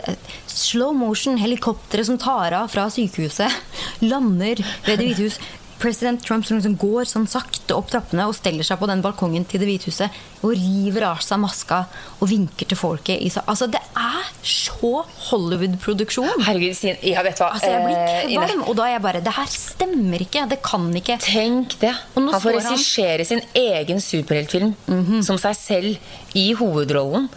[0.49, 3.53] slow motion helikopteret som tar av fra sykehuset,
[4.11, 5.39] lander ved Det hvite hus
[5.79, 9.45] president Trump som liksom går sånn sakte opp trappene og steller seg på den balkongen
[9.49, 11.79] til Det hvite huset og river av seg maska
[12.19, 13.17] og vinker til folket.
[13.17, 14.91] I, altså, det er så
[15.29, 16.45] Hollywood-produksjon!
[16.45, 17.51] Herregud, ja, vet du hva?
[17.55, 18.63] Altså, jeg blir eh, kvalm.
[18.69, 20.45] Og da er jeg bare Det her stemmer ikke!
[20.51, 21.17] Det kan ikke.
[21.25, 21.95] Tenk det!
[22.15, 25.21] Han får regissere sin egen superheltfilm mm -hmm.
[25.25, 25.97] som seg selv
[26.35, 27.29] i hovedrollen.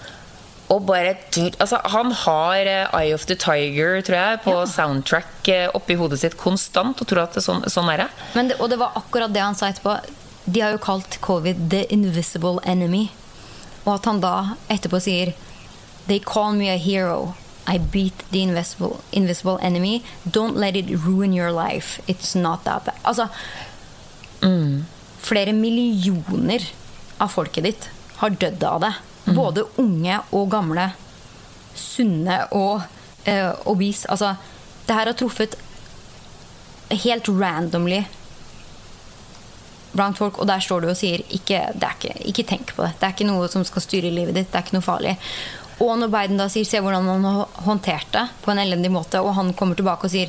[0.68, 1.16] Og bare
[1.58, 4.66] altså, Han har uh, Eye of the Tiger tror jeg, på ja.
[4.68, 8.08] soundtrack uh, oppi hodet sitt konstant og tror at det sånn, sånn er det.
[8.36, 8.58] det.
[8.60, 9.96] Og det var akkurat det han sa etterpå.
[10.48, 13.08] De har jo kalt covid 'the invisible enemy'.
[13.84, 14.34] Og at han da
[14.68, 15.34] etterpå sier
[16.06, 17.34] 'They call me a hero'.
[17.68, 20.02] I beat the invisible, invisible enemy.
[20.24, 22.00] Don't let it ruin your life.
[22.08, 22.96] It's not that bad.
[23.04, 23.28] Altså
[24.40, 24.86] mm.
[25.20, 26.64] Flere millioner
[27.18, 27.88] av folket ditt
[28.22, 28.92] har dødd av det.
[29.28, 29.34] Mm.
[29.36, 30.90] Både unge og gamle.
[31.78, 32.82] Sunne og
[33.28, 34.08] eh, obese.
[34.08, 34.34] Altså,
[34.88, 35.56] det her har truffet
[36.88, 38.02] helt randomly
[39.92, 42.92] blant folk, og der står du og sier ikke, ikke, ikke, tenk på det.
[42.98, 44.50] Det er ikke noe som skal styre livet ditt.
[44.52, 45.16] Det er ikke noe farlig.
[45.78, 49.20] Og når Biden da sier 'se hvordan han har håndtert det' på en elendig måte,
[49.20, 50.28] og han kommer tilbake og sier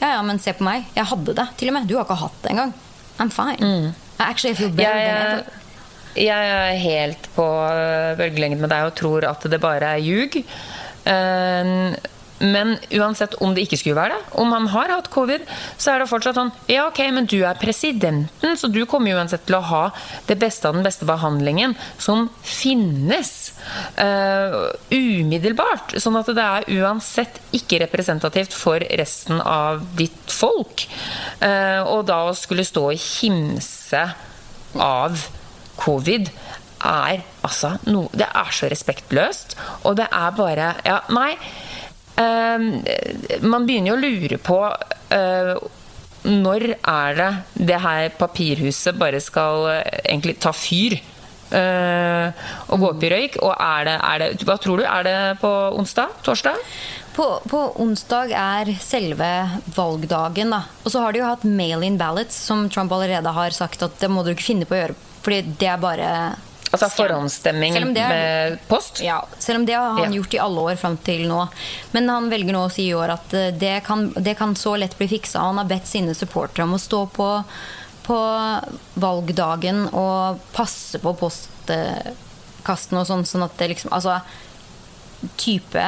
[0.00, 0.84] 'ja, ja, men se på meg.
[0.96, 1.88] Jeg hadde det, til og med.
[1.88, 2.74] Du har ikke hatt det engang.
[3.18, 3.60] I'm fine.
[3.60, 3.94] Mm.
[4.18, 5.61] I actually feel better yeah, than ever'.
[6.18, 10.42] Jeg er helt på øh, bølgelengden med deg og tror at det bare er ljug.
[11.08, 11.76] Eh,
[12.42, 15.44] Men uansett om det ikke skulle være det, om han har hatt covid,
[15.78, 19.44] så er det fortsatt sånn Ja, ok, men du er presidenten, så du kommer uansett
[19.46, 19.82] til å ha
[20.26, 23.52] det beste av den beste behandlingen som finnes.
[23.94, 25.94] uh, umiddelbart.
[26.02, 30.88] Sånn at det er uansett ikke representativt for resten av ditt folk.
[31.38, 34.02] Uh, og da å skulle stå og himse
[34.82, 35.28] av
[35.82, 36.30] covid
[36.82, 39.54] er altså noe Det er så respektløst,
[39.86, 41.36] og det er bare Ja, nei.
[42.16, 44.58] eh, man begynner jo å lure på
[45.14, 45.54] eh,
[46.22, 47.30] når er det
[47.70, 51.00] det her papirhuset bare skal eh, egentlig ta fyr?
[51.52, 52.32] Uh,
[52.72, 53.34] og gå opp i røyk?
[53.44, 54.86] Og er det, er det, hva tror du?
[54.88, 56.14] Er det på onsdag?
[56.24, 56.56] Torsdag?
[57.12, 59.28] På, på onsdag er selve
[59.76, 60.62] valgdagen, da.
[60.80, 64.08] Og så har de jo hatt mail-in ballots, som Trump allerede har sagt at det
[64.08, 64.96] må du ikke finne på å gjøre.
[65.22, 66.08] Fordi det er bare
[66.72, 69.02] Altså forhåndsstemming med post?
[69.04, 71.42] Ja, selv om det har han gjort i alle år fram til nå.
[71.92, 74.72] Men han velger nå å si i år at eh, det kan, det kan så
[74.80, 75.44] lett bli fiksa.
[75.44, 77.28] Han har bedt sine supportere om å stå på,
[78.08, 78.18] på
[79.04, 84.22] valgdagen og passe på postkastene og sånn, sånn at det liksom Altså
[85.38, 85.82] type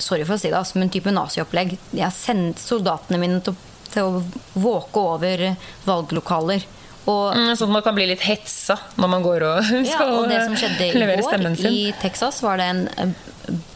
[0.00, 1.74] Sorry for å si det, altså, men type naziopplegg.
[1.90, 3.58] Jeg har sendt soldatene mine til,
[3.90, 4.22] til å
[4.54, 5.50] våke over
[5.84, 6.64] valglokaler.
[7.08, 10.18] Og Mm, Sånn at man kan bli litt hetsa når man går og skal ja,
[10.18, 11.72] og det som skjedde i går sin.
[11.72, 13.14] i Texas, var det en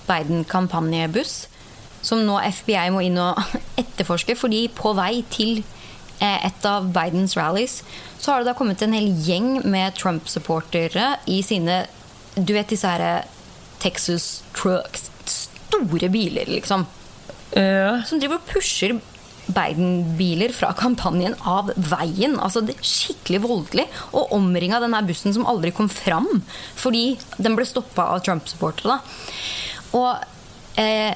[0.08, 1.34] Biden-kampanjebuss
[2.04, 3.38] som nå FBI må inn og
[3.80, 5.62] etterforske, fordi på vei til
[6.20, 7.78] eh, et av Bidens rallies
[8.20, 11.84] så har det da kommet en hel gjeng med Trump-supportere i sine
[12.36, 13.24] Du vet disse her eh,
[13.80, 16.86] Texas trucks, store biler, liksom.
[17.54, 17.98] Ja.
[18.08, 18.96] Som driver og pusher
[19.46, 22.38] Biden-biler fra kampanjen av veien.
[22.40, 23.86] Altså det Skikkelig voldelig.
[24.16, 26.28] Og omringa denne bussen som aldri kom fram
[26.78, 28.98] fordi den ble stoppa av Trump-supportere.
[29.94, 31.14] Og eh,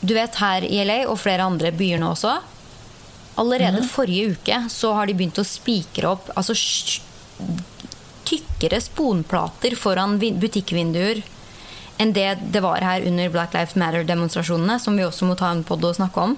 [0.00, 2.38] du vet her i LA og flere andre byer nå også
[3.40, 6.52] Allerede forrige uke så har de begynt å spikre opp altså
[8.28, 11.22] tykkere sponplater foran butikkvinduer
[12.00, 15.64] enn det det var her under Black Lives Matter-demonstrasjonene, som vi også må ta en
[15.66, 16.36] podd og snakke om.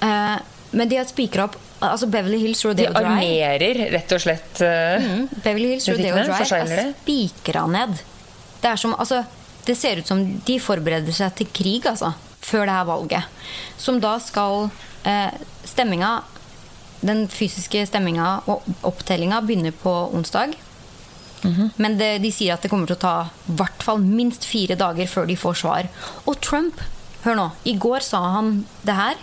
[0.00, 0.36] Eh,
[0.70, 3.06] men de har spikra opp altså Beverly Hills De Rodeo Drive.
[3.06, 7.94] armerer rett og slett eh, Mm, Beverly Hills Rodeo Drive er spikra ned.
[8.60, 9.22] Det er som, altså,
[9.66, 12.12] det ser ut som de forbereder seg til krig, altså.
[12.42, 13.24] Før det her valget.
[13.78, 14.70] Som da skal
[15.04, 15.30] eh,
[15.68, 16.22] Stemminga
[17.00, 20.56] Den fysiske stemminga og opptellinga begynner på onsdag.
[21.44, 21.68] Mhm.
[21.76, 23.12] Men det, de sier at det kommer til å ta
[23.46, 25.86] hvert fall minst fire dager før de får svar.
[26.26, 26.80] Og Trump,
[27.22, 29.14] hør nå, i går sa han det her,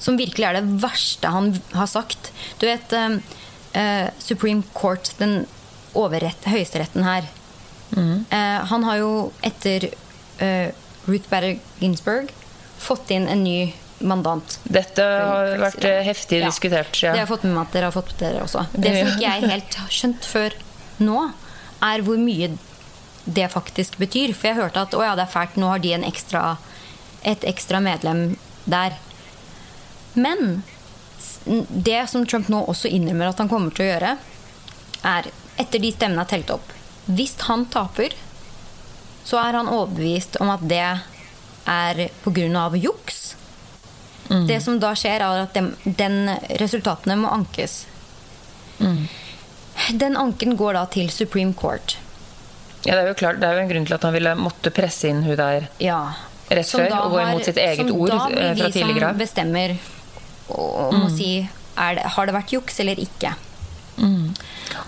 [0.00, 2.30] som virkelig er det verste han har sagt.
[2.60, 3.16] Du vet eh,
[3.78, 5.40] eh, Supreme Court, den
[5.98, 7.26] overrett, høyesteretten her.
[7.96, 9.10] Eh, han har jo
[9.42, 9.88] etter
[10.44, 10.68] eh,
[11.08, 12.30] Ruth Bader Ginsburg
[12.78, 13.72] fått inn en ny
[14.04, 14.58] mandant.
[14.68, 16.50] Dette har vært eh, heftig Ja.
[16.52, 16.92] diskutert.
[17.00, 18.66] Det har jeg fått med meg at dere har fått med dere også.
[18.76, 20.54] Det som ikke jeg helt har skjønt før
[21.02, 21.18] nå,
[21.88, 22.52] er hvor mye
[23.24, 24.34] det faktisk betyr.
[24.36, 26.44] For jeg hørte at å ja, det er fælt, nå har de en ekstra,
[27.26, 28.36] et ekstra medlem
[28.70, 28.94] der.
[30.18, 30.62] Men
[31.68, 34.16] det som Trump nå også innrømmer at han kommer til å gjøre,
[35.08, 36.72] er etter de stemmene er telt opp
[37.06, 38.14] Hvis han taper,
[39.24, 40.82] så er han overbevist om at det
[41.68, 42.68] er pga.
[42.76, 43.34] juks.
[44.28, 46.28] Det som da skjer, er at dem, den
[46.60, 47.86] resultatene må ankes.
[48.78, 51.96] Den anken går da til Supreme Court.
[52.84, 54.70] ja, det er jo klart, det er jo en grunn til at han ville måtte
[54.74, 56.00] presse inn hun der Ja.
[56.48, 58.54] Rett før, og gå imot sitt eget ord, fra tidligere.
[58.54, 59.10] blir fra de tidligere av.
[59.10, 59.74] som bestemmer
[60.48, 63.34] og, må å si det, har det vært juks eller ikke.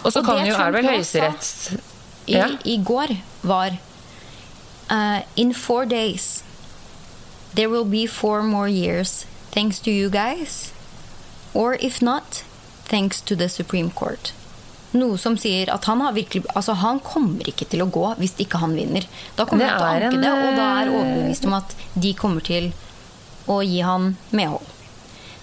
[0.03, 1.81] Og så kan det jo, er vel høyesterett
[2.27, 2.47] I, ja.
[2.65, 3.77] I går var
[4.91, 6.45] uh, In four days
[7.55, 10.73] There will be four more years Thanks to you guys
[11.55, 12.45] Or if not
[12.91, 14.33] Thanks to the Supreme Court.
[14.99, 18.35] Noe som sier at han har virkelig Altså han kommer ikke til å gå Hvis
[18.43, 19.07] ikke han vinner.
[19.39, 21.75] Da kommer han til å anke en, det Og da er eh, overbevist om at
[21.95, 22.73] De kommer til
[23.51, 24.80] å gi han medhold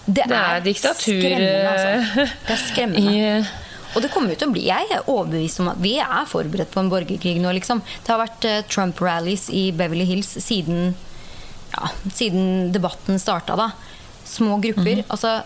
[0.08, 2.28] Det, Det er diktatur skremmende altså.
[2.47, 5.70] Det er skremmende i og det kommer jo til å bli, Jeg er overbevist om
[5.72, 7.49] at vi er forberedt på en borgerkrig nå.
[7.55, 7.80] liksom.
[8.05, 10.91] Det har vært eh, Trump-rallies i Beverly Hills siden,
[11.72, 13.55] ja, siden debatten starta.
[13.58, 13.72] da.
[14.28, 15.01] Små grupper.
[15.08, 15.39] Altså,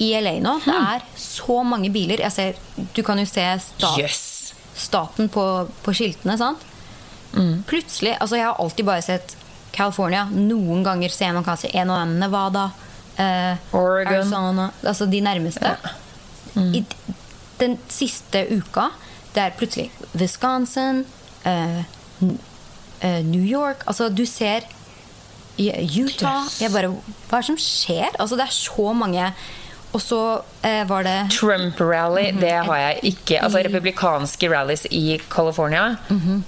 [0.00, 2.22] I LA nå det er så mange biler.
[2.24, 2.62] Jeg ser,
[2.94, 4.54] Du kan jo se stat, yes.
[4.78, 5.44] staten på,
[5.84, 6.38] på skiltene.
[6.40, 6.64] sant?
[7.66, 9.36] Plutselig altså Jeg har alltid bare sett
[9.74, 10.24] California.
[10.30, 12.68] Noen ganger ser man kanskje en og annen Nevada.
[13.18, 14.14] Eh, Oregon.
[14.14, 14.70] Arizona.
[14.82, 15.76] Altså de nærmeste.
[16.56, 16.84] I
[17.60, 18.88] den siste uka
[19.34, 21.04] Det er plutselig Wisconsin,
[21.44, 21.78] eh,
[23.00, 24.60] eh, New York Altså, du ser
[25.58, 26.60] Utah Yes.
[26.60, 28.10] Jeg bare Hva er det som skjer?
[28.18, 29.32] Altså, det er så mange
[29.94, 30.20] Og så
[30.66, 32.40] eh, var det Trump-rally, Mhm.
[32.40, 33.38] det har jeg ikke.
[33.44, 35.96] Altså republikanske rallies i California,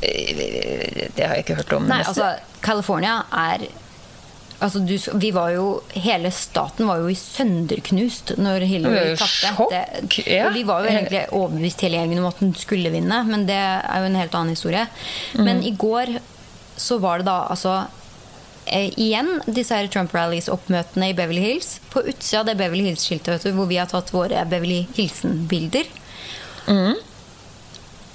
[0.03, 1.87] eh, det har jeg ikke hørt om.
[1.87, 3.69] Nei, altså, California er
[4.57, 9.83] Altså, du, vi var jo Hele staten var jo i sønderknust når Hillary tapte.
[10.25, 10.47] ja.
[10.55, 14.01] Vi var jo egentlig overbevist hele gjengen om at hun skulle vinne, men det er
[14.01, 14.87] jo en helt annen historie.
[15.37, 16.17] Men i går
[16.81, 17.75] så var det da altså
[18.67, 21.75] eh, igjen disse her Trump-rallies-oppmøtene i Beverly Hills.
[21.93, 25.89] På utsida av det Beverly Hills-skiltet hvor vi har tatt våre Beverly Hilsen-bilder.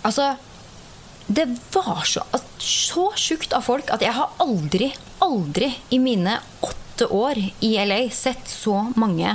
[0.01, 0.33] Altså
[1.31, 2.23] Det var så,
[2.61, 4.89] så sjukt av folk at jeg har aldri,
[5.23, 6.33] aldri i mine
[6.65, 9.29] åtte år i LA sett så mange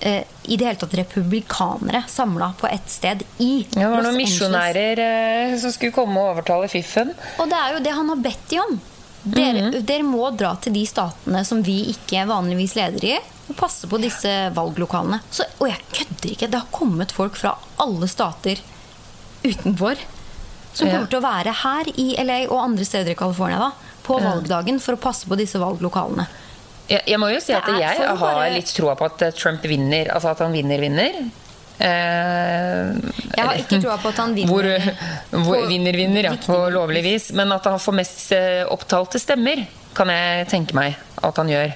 [0.00, 5.02] eh, i det hele tatt republikanere samla på ett sted i det var noen misjonærer
[5.04, 7.12] eh, som skulle komme og overtale fiffen.
[7.42, 8.80] Og det er jo det han har bedt de om.
[9.22, 9.76] Dere, Mhm.
[9.86, 13.18] dere må dra til de statene som vi ikke vanligvis leder i,
[13.52, 15.20] og passe på disse valglokalene.
[15.30, 16.48] Så, og jeg kødder ikke.
[16.50, 17.52] Det har kommet folk fra
[17.84, 18.58] alle stater
[19.44, 20.00] utenfor
[20.72, 23.70] som kommer til å være her i LA og andre steder i California da,
[24.02, 26.26] på valgdagen for å passe på disse valglokalene.
[26.88, 29.30] Jeg, jeg må jo si at jeg for har bare- litt troa på at eh,
[29.36, 30.10] Trump vinner.
[30.12, 31.20] Altså at han vinner, vinner.
[31.82, 32.90] Eh,
[33.36, 34.50] Jeg har ikke troa på at han vinner.
[34.50, 34.66] Hvor,
[35.46, 37.30] hvor vinner, vinner, ja, på lovlig vis.
[37.38, 39.64] Men at han får mest eh, opptalte stemmer,
[39.96, 41.72] kan jeg tenke meg at han gjør.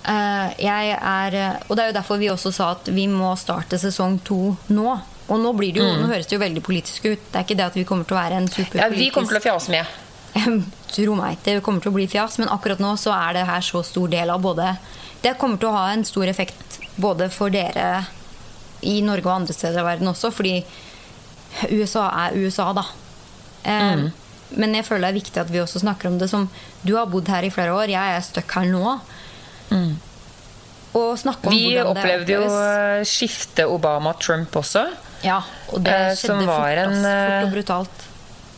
[0.00, 1.34] Uh, jeg er,
[1.68, 4.94] og det er jo derfor vi også sa at vi må starte sesong to nå.
[5.30, 7.20] Og nå, blir det jo, nå høres det jo veldig politisk ut.
[7.30, 9.30] Det er ikke det at vi kommer til å være en superpolitisk Ja, vi kommer
[9.30, 9.98] til å fjase med.
[10.90, 13.62] Tro meg, det kommer til å bli fjas, men akkurat nå så er det her
[13.66, 14.72] så stor del av både
[15.22, 18.06] Det kommer til å ha en stor effekt både for dere
[18.86, 20.64] i Norge og andre steder i verden også, fordi
[21.70, 22.84] USA er USA, da.
[23.66, 24.06] Mm.
[24.56, 26.46] Men jeg føler det er viktig at vi også snakker om det som
[26.82, 28.96] Du har bodd her i flere år, jeg er stuck her nå.
[30.96, 31.58] Og snakke om Mm.
[31.58, 33.00] Vi hvordan det opplevde jo oppleves.
[33.00, 34.86] eh, skiftet Obama-Trump også.
[35.26, 38.06] Ja, og det eh, som skjedde fort, en, fort eh, og brutalt.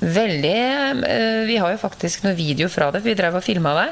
[0.03, 0.51] Veldig
[1.07, 3.89] eh, Vi har jo faktisk noe video fra det, for vi drev og filma det.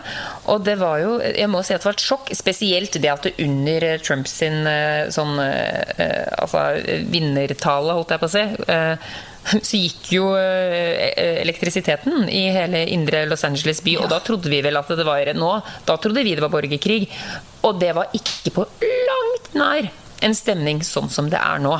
[0.50, 2.32] Og det var jo Jeg må si at det var et sjokk.
[2.34, 6.64] Spesielt det at det under eh, Trumps sin eh, sånn eh, Altså
[7.12, 8.46] vinnertale, holdt jeg på å si.
[8.74, 9.10] eh,
[9.70, 14.60] så gikk jo eh, elektrisiteten i hele indre Los Angeles by, og da trodde vi
[14.66, 15.54] vel at det var nå
[15.86, 17.06] Da trodde vi det var borgerkrig.
[17.64, 21.72] Og det var ikke på langt nær en stemning sånn som det er nå.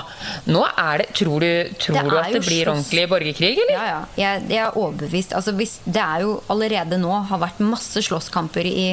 [0.48, 3.74] Nå er det Tror du, tror Det du at det blir ordentlig borgerkrig, eller?
[3.74, 3.98] Ja, ja.
[4.20, 5.34] Jeg, jeg er overbevist.
[5.36, 8.86] Altså, hvis det er jo allerede nå har vært masse slåsskamper i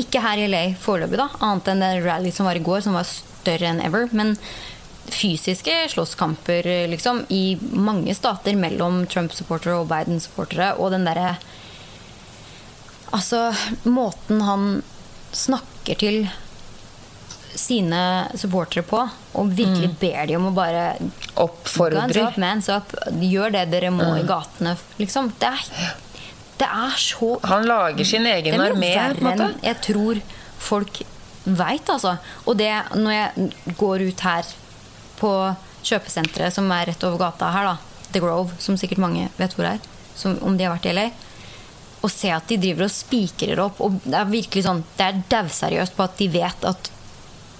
[0.00, 2.98] Ikke her i LA foreløpig, da, annet enn den rally som var i går, som
[2.98, 4.08] var større enn ever.
[4.12, 4.36] Men
[5.12, 10.74] fysiske slåsskamper liksom, i mange stater mellom Trump-supportere og Biden-supportere.
[10.78, 11.36] Og den derre
[13.12, 13.50] Altså,
[13.84, 14.62] måten han
[15.36, 16.22] snakker til
[17.58, 19.00] sine supportere på,
[19.38, 20.84] og virkelig ber de om å bare
[21.40, 22.28] oppfordre Oppfordrer.
[22.30, 22.94] up, mans up.
[23.20, 24.76] Gjør det dere må i gatene.
[25.00, 25.32] Liksom.
[25.40, 25.94] Det er,
[26.62, 28.92] det er så Han lager sin egen armé.
[28.94, 29.50] på en måte.
[29.62, 30.20] jeg tror
[30.62, 31.02] folk
[31.44, 32.16] veit, altså.
[32.46, 34.52] Og det når jeg går ut her
[35.18, 35.32] på
[35.82, 37.76] kjøpesenteret som er rett over gata her, da.
[38.12, 39.78] The Grove, som sikkert mange vet hvor er.
[40.14, 41.06] Som, om de har vært i LA.
[42.02, 43.80] Og se at de driver og spikrer opp.
[43.80, 46.90] Og det er virkelig sånn Det er dauseriøst på at de vet at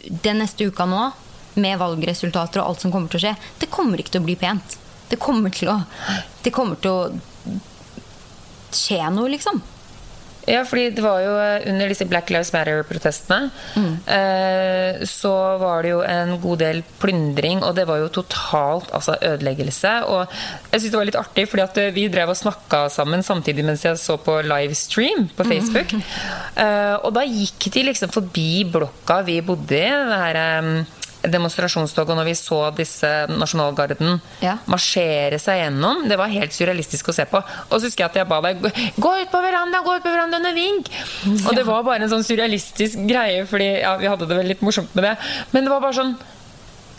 [0.09, 1.11] den neste uka nå,
[1.55, 4.37] med valgresultater og alt som kommer til å skje, det kommer ikke til å bli
[4.41, 4.79] pent.
[5.11, 5.83] Det kommer til å
[6.43, 7.11] Det kommer til å
[8.73, 9.61] skje noe, liksom.
[10.51, 13.51] Ja, fordi det var jo eh, under disse Black Lives Matter-protestene
[14.11, 19.15] eh, så var det jo en god del plyndring, og det var jo totalt altså,
[19.23, 19.93] ødeleggelse.
[20.11, 20.27] Og
[20.73, 23.67] jeg syns det var litt artig, fordi at eh, vi drev og snakka sammen samtidig
[23.67, 25.95] mens jeg så på livestream på Facebook.
[26.53, 32.11] Eh, og da gikk de liksom forbi blokka vi bodde i, det her eh, demonstrasjonstoget,
[32.11, 34.57] og når vi så disse nasjonalgarden Ja.
[34.67, 36.09] marsjere seg gjennom.
[36.09, 37.39] Det var helt surrealistisk å se på.
[37.71, 38.61] Og så husker jeg at jeg ba deg
[38.99, 40.91] gå ut på verandaen, gå ut på verandaen og vink!
[41.47, 44.63] Og det var bare en sånn surrealistisk greie, fordi ja, vi hadde det vel litt
[44.63, 45.17] morsomt med det.
[45.53, 46.17] Men det var bare sånn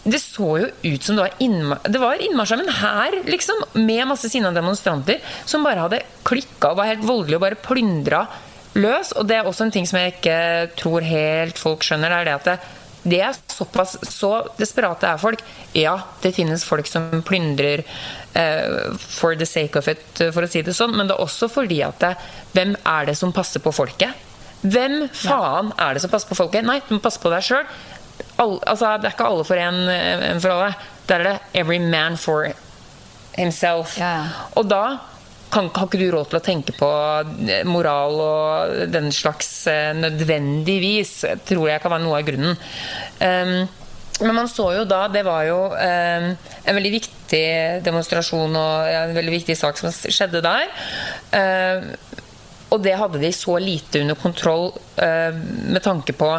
[0.03, 3.61] det så jo ut som det var, innma det var innmarsj av en hær, liksom,
[3.87, 8.25] med masse sinna demonstranter som bare hadde klikka og var helt voldelige og bare plyndra
[8.75, 9.13] løs.
[9.15, 10.37] Og det er også en ting som jeg ikke
[10.75, 12.57] tror helt folk skjønner, det er det at det,
[13.03, 15.41] det er såpass Så desperate er folk.
[15.75, 20.63] Ja, det finnes folk som plyndrer uh, for the sake of it, for å si
[20.63, 22.13] det sånn, men det er også fordi at det,
[22.55, 24.15] hvem er det som passer på folket?
[24.63, 26.63] Hvem faen er det som passer på folket?
[26.65, 27.65] Nei, du må passe på deg sjøl.
[28.39, 30.69] Altså, det er ikke alle for en, en for alle.
[31.09, 32.47] Der er det every man for
[33.35, 33.97] himself.
[33.99, 34.45] Ja, ja.
[34.55, 34.83] Og da
[35.53, 36.89] kan, har ikke du råd til å tenke på
[37.45, 41.13] eh, moral og den slags eh, nødvendigvis.
[41.47, 42.59] Tror jeg kan være noe av grunnen.
[43.21, 43.55] Um,
[44.23, 47.45] men man så jo da Det var jo um, en veldig viktig
[47.83, 50.69] demonstrasjon og en veldig viktig sak som skjedde der.
[51.33, 51.89] Um,
[52.73, 56.29] og det hadde de så lite under kontroll med tanke på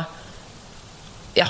[1.38, 1.46] ja,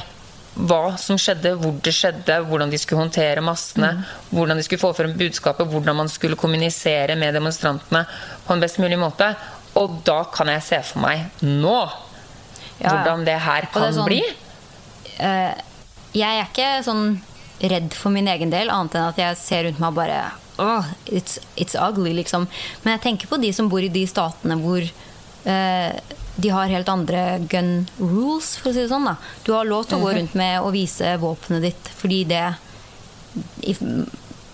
[0.55, 3.91] hva som skjedde, hvor det skjedde, hvordan de skulle håndtere massene,
[4.31, 8.05] hvordan de skulle få frem budskapet, hvordan man skulle kommunisere med demonstrantene
[8.47, 9.33] på en best mulig måte.
[9.75, 11.79] Og da kan jeg se for meg nå
[12.79, 14.23] Ja, hvordan det her kan det sånn- bli.
[15.19, 15.55] Eh,
[16.15, 17.21] jeg er ikke sånn
[17.61, 20.23] redd for min egen del, annet enn at jeg ser rundt meg og bare
[20.57, 22.47] Åh, it's, it's ugly, liksom.
[22.85, 25.93] Men jeg tenker på de som bor i de statene hvor eh,
[26.37, 29.07] de har helt andre gun rules, for å si det sånn.
[29.07, 29.17] da.
[29.47, 32.45] Du har lov til å gå rundt med og vise våpenet ditt fordi det
[33.67, 33.75] I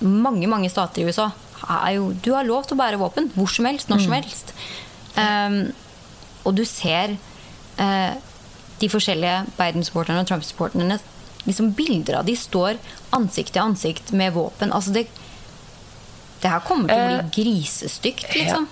[0.00, 3.50] mange, mange stater i USA er jo Du har lov til å bære våpen hvor
[3.52, 4.52] som helst, når som helst.
[5.16, 5.58] Um,
[6.48, 7.16] og du ser
[7.76, 8.12] uh,
[8.80, 10.96] de forskjellige Biden-supporterne og Trump-supporterne
[11.44, 12.78] liksom Bilder av de står
[13.16, 14.72] ansikt til ansikt med våpen.
[14.72, 15.06] Altså det,
[16.42, 18.68] det her kommer til å bli Eh, grisestygt, liksom.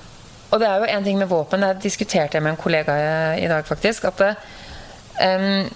[0.49, 2.97] Og det er jo en ting med våpen, det diskuterte jeg med en kollega
[3.37, 4.09] i dag, faktisk.
[4.09, 4.31] At det,
[5.21, 5.69] um,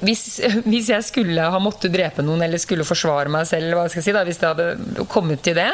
[0.00, 4.02] hvis, hvis jeg skulle ha måttet drepe noen eller skulle forsvare meg selv, hva skal
[4.02, 5.70] jeg si da, hvis det hadde kommet til det,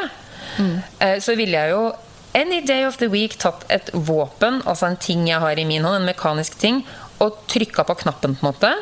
[1.01, 1.87] eh, så ville jeg jo
[2.35, 5.85] any day of the week tatt et våpen, altså en ting jeg har i min
[5.87, 6.83] hånd, en mekanisk ting,
[7.23, 8.73] og trykka på knappen, på en måte.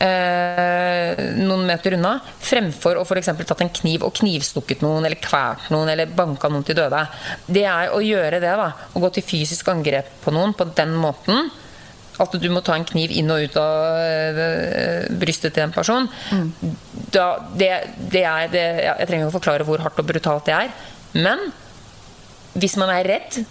[0.00, 3.26] Eh, noen meter unna, fremfor å f.eks.
[3.44, 7.02] tatt en kniv og knivstukket noen, eller kvært noen, eller banka noen til døde.
[7.44, 8.70] Det er å gjøre det, da.
[8.96, 11.50] Å gå til fysisk angrep på noen på den måten.
[12.20, 16.08] At du må ta en kniv inn og ut av eh, brystet til en person.
[17.12, 17.70] Da, det,
[18.12, 20.74] det er det, Jeg trenger ikke å forklare hvor hardt og brutalt det er.
[21.12, 21.50] Men
[22.56, 23.42] hvis man er redd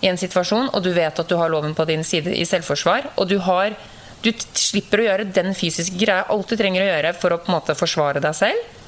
[0.00, 3.12] i en situasjon, og du vet at du har loven på din side i selvforsvar,
[3.20, 3.76] og du har
[4.24, 6.26] du slipper å gjøre den fysiske greia.
[6.32, 8.78] Alt du trenger å gjøre for å på en måte forsvare deg selv,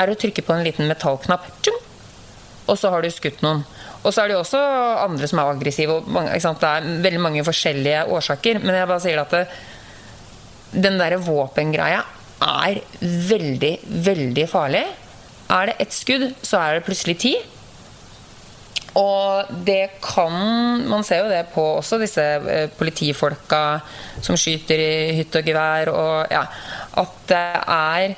[0.00, 1.46] er å trykke på en liten metallknapp.
[1.62, 1.78] Tjum!
[2.70, 3.62] Og så har du skutt noen.
[4.02, 4.60] Og så er det jo også
[5.02, 6.00] andre som er aggressive.
[6.10, 6.34] Mange?
[6.34, 8.62] Det er veldig mange forskjellige årsaker.
[8.62, 9.44] Men jeg bare sier at det,
[10.72, 12.02] den derre våpengreia
[12.42, 13.74] er veldig,
[14.06, 14.82] veldig farlig.
[15.52, 17.34] Er det ett skudd, så er det plutselig ti.
[18.98, 20.34] Og det kan
[20.88, 23.80] Man ser jo det på også disse eh, politifolka
[24.22, 26.42] som skyter i hytt og gevær, og ja
[27.00, 28.12] At det er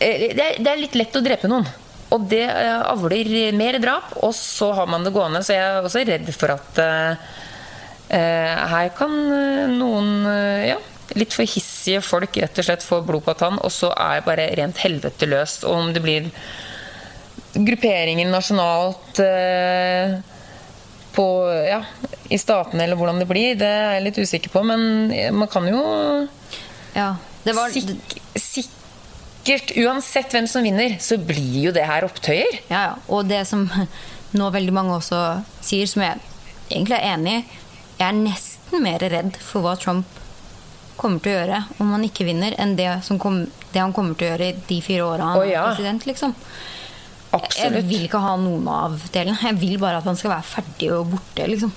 [0.00, 1.68] eh, det er, litt lett å drepe noen.
[2.14, 5.42] Og det eh, avler mer drap, og så har man det gående.
[5.44, 7.34] Så jeg er også redd for at eh,
[8.08, 9.12] her kan
[9.74, 10.08] noen
[10.64, 10.78] ja,
[11.18, 14.48] litt for hissige folk rett og slett få blod på tann, og så er bare
[14.56, 15.66] rent helvete løst.
[15.68, 16.30] Og om det blir
[17.54, 20.18] grupperingen nasjonalt eh,
[21.16, 21.26] på,
[21.68, 21.82] ja,
[22.28, 24.62] i statene, eller hvordan det blir, det er jeg litt usikker på.
[24.66, 25.82] Men man kan jo
[26.94, 28.68] Ja, det var, sik
[29.48, 32.60] sikkert Uansett hvem som vinner, så blir jo det her opptøyer.
[32.68, 32.94] Ja, ja.
[33.08, 33.68] Og det som
[34.36, 36.20] nå veldig mange også sier, som jeg
[36.68, 37.44] egentlig er enig i
[37.98, 40.18] Jeg er nesten mer redd for hva Trump
[40.98, 43.40] kommer til å gjøre om han ikke vinner, enn det, som kom,
[43.72, 45.64] det han kommer til å gjøre i de fire åra han oh, ja.
[45.64, 46.06] er president.
[46.06, 46.34] liksom.
[47.32, 49.36] Jeg vil ikke ha noen av delene.
[49.42, 51.74] Jeg vil bare at han skal være ferdig og borte, liksom.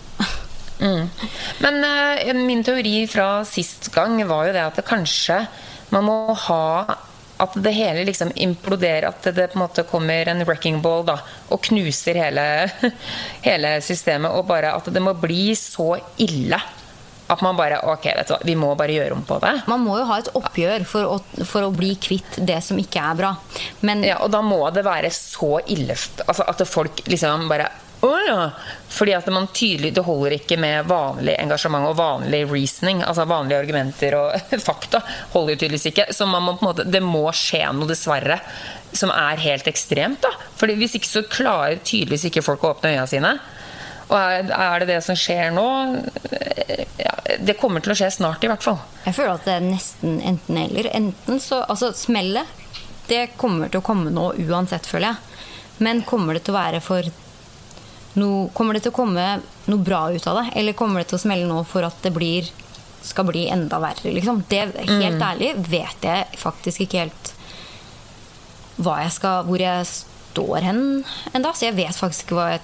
[1.61, 5.43] Men uh, min teori fra sist gang var jo det at det kanskje
[5.93, 6.15] man må
[6.47, 6.65] ha
[7.41, 11.15] at det hele liksom imploderer, at det på en måte kommer en wrecking ball da,
[11.49, 12.43] og knuser hele,
[13.47, 14.29] hele systemet.
[14.37, 16.59] Og bare at det må bli så ille
[17.31, 19.53] at man bare Ok, vet du hva, vi må bare gjøre om på det.
[19.71, 23.03] Man må jo ha et oppgjør for å, for å bli kvitt det som ikke
[23.11, 23.35] er bra.
[23.87, 27.69] Men Ja, og da må det være så ille altså At folk liksom bare
[28.05, 28.37] Å ja!
[28.91, 33.03] Fordi at man tydelig Det holder ikke med vanlig engasjement og vanlig reasoning.
[33.05, 35.03] Altså vanlige argumenter og fakta
[35.35, 36.07] holder jo tydeligvis ikke.
[36.15, 38.41] Så man må på en måte Det må skje noe, dessverre,
[38.91, 40.33] som er helt ekstremt, da.
[40.59, 43.35] Fordi hvis ikke så klarer tydeligvis ikke folk å åpne øya sine.
[44.11, 45.65] Og er, er det det som skjer nå?
[46.99, 48.81] Ja, det kommer til å skje snart, i hvert fall.
[49.05, 50.91] Jeg føler at det er nesten enten eller.
[50.97, 52.49] Enten så Altså, smellet,
[53.07, 55.47] det kommer til å komme nå uansett, føler jeg.
[55.81, 57.07] Men kommer det til å være for
[58.19, 59.25] noe Kommer det til å komme
[59.71, 60.49] noe bra ut av det?
[60.59, 62.49] Eller kommer det til å smelle nå for at det blir
[63.01, 64.43] skal bli enda verre, liksom?
[64.49, 67.31] Det, helt ærlig vet jeg faktisk ikke helt
[68.81, 70.83] jeg skal, hvor jeg står hen
[71.33, 71.51] enda.
[71.53, 72.61] Så jeg vet faktisk ikke hva jeg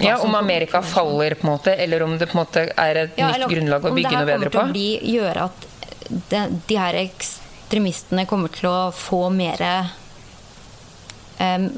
[0.00, 3.18] Ja, Om Amerika faller, på en måte, eller om det på en måte er et
[3.18, 4.38] Ja, nytt grunnlag å bygge noe bedre på?
[4.38, 5.66] om det her kommer til å bli, gjøre at
[6.30, 9.64] de, de her ekstremistene kommer til å få mer
[11.38, 11.68] eh,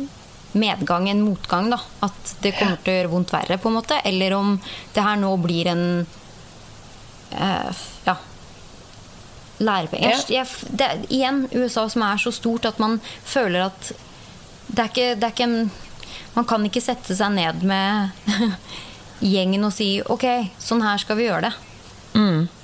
[0.53, 1.71] medgang enn motgang.
[1.73, 4.01] da At det kommer til å gjøre vondt verre, på en måte.
[4.05, 4.57] Eller om
[4.95, 5.85] det her nå blir en
[7.31, 7.71] eh,
[8.07, 8.17] ja,
[9.59, 10.25] lærepenger.
[10.29, 10.45] Ja.
[11.09, 13.93] Igjen USA som er så stort at man føler at
[14.71, 15.71] det er ikke, det er ikke en
[16.37, 18.11] Man kan ikke sette seg ned med
[19.33, 20.25] gjengen og si OK,
[20.63, 21.53] sånn her skal vi gjøre det.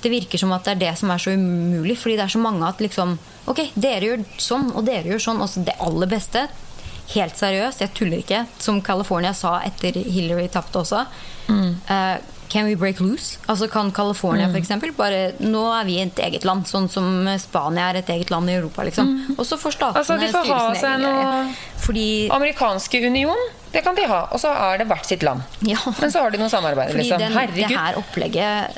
[0.03, 2.39] Det virker som at det er det som er så umulig, fordi det er så
[2.43, 5.37] mange at liksom Ok, dere gjør sånn, og dere gjør sånn.
[5.39, 6.41] Også det aller beste.
[7.13, 8.41] Helt seriøst, jeg tuller ikke.
[8.59, 11.05] Som California sa etter Hillary tapte også.
[11.87, 12.17] eh,
[12.49, 13.37] can we break loose?
[13.49, 17.89] Altså Kan California for eksempel bare Nå er vi et eget land, sånn som Spania
[17.91, 18.83] er et eget land i Europa.
[18.87, 23.37] liksom Og så får statene Altså, de får ha seg noe- Fordi Amerikanske union,
[23.73, 24.27] det kan de ha.
[24.31, 25.41] Og så er det hvert sitt land.
[25.61, 25.77] Ja.
[25.99, 26.91] Men så har de noe samarbeid.
[26.91, 27.19] Fordi Liksom.
[27.19, 27.77] den, det Herregud.
[27.77, 28.77] her opplegget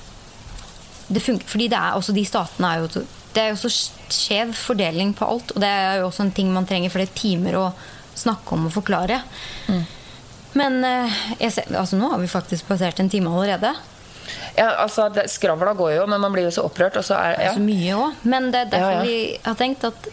[1.09, 2.87] det funker, Fordi det er også de statene er jo
[3.33, 3.69] Det er jo så
[4.09, 5.51] skjev fordeling på alt.
[5.55, 7.73] Og det er jo også en ting man trenger flere timer å
[8.15, 9.21] snakke om og forklare.
[9.69, 9.85] Mm.
[10.57, 13.73] Men eh, ser, altså, nå har vi faktisk passert en time allerede.
[14.57, 16.97] Ja, altså, det, skravla går jo, men man blir jo så opprørt.
[16.99, 17.53] Og så er ja.
[17.55, 18.23] så mye òg.
[18.29, 19.05] Men det er derfor Ja, ja.
[19.05, 20.09] vi har tenkt at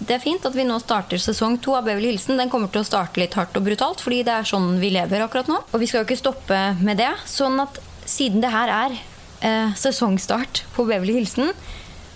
[0.00, 2.38] det er fint at vi nå starter sesong to av Beverly Hilsen.
[2.40, 5.26] Den kommer til å starte litt hardt og brutalt, fordi det er sånn vi lever
[5.26, 5.58] akkurat nå.
[5.68, 7.10] Og vi skal jo ikke stoppe med det.
[7.28, 7.76] Sånn at
[8.08, 8.96] siden det her er
[9.44, 11.52] eh, sesongstart på Beverly Hilsen,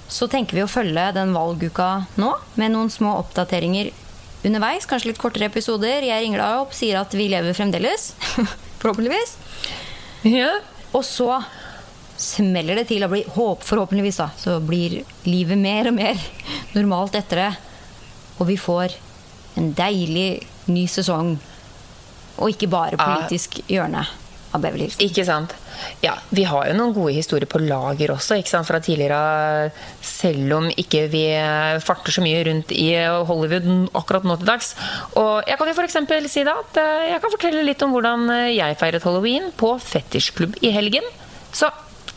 [0.09, 3.93] så tenker vi å følge den valguka nå med noen små oppdateringer
[4.49, 4.87] underveis.
[4.89, 6.05] Kanskje litt kortere episoder.
[6.07, 8.13] Jeg ringer deg opp, sier at vi lever fremdeles.
[8.83, 9.37] Forhåpentligvis.
[10.29, 10.51] Ja.
[10.95, 11.41] Og så
[12.21, 16.21] smeller det til og blir håp, forhåpentligvis da, så blir livet mer og mer
[16.77, 17.51] normalt etter det.
[18.39, 18.95] Og vi får
[19.59, 20.29] en deilig
[20.71, 21.35] ny sesong.
[22.39, 24.05] Og ikke bare politisk hjørne
[24.55, 24.99] av Beverly Hills.
[25.03, 25.55] Ikke sant?
[26.05, 29.73] Ja, Vi har jo noen gode historier på lager også ikke sant, fra tidligere.
[30.05, 31.25] Selv om ikke vi
[31.85, 32.89] farter så mye rundt i
[33.29, 34.73] Hollywood akkurat nå til dags.
[35.21, 35.99] Og jeg kan jo f.eks.
[36.33, 39.75] si da at eh, jeg kan fortelle litt om hvordan eh, jeg feiret halloween på
[39.83, 41.07] fetisjklubb i helgen.
[41.55, 41.71] Så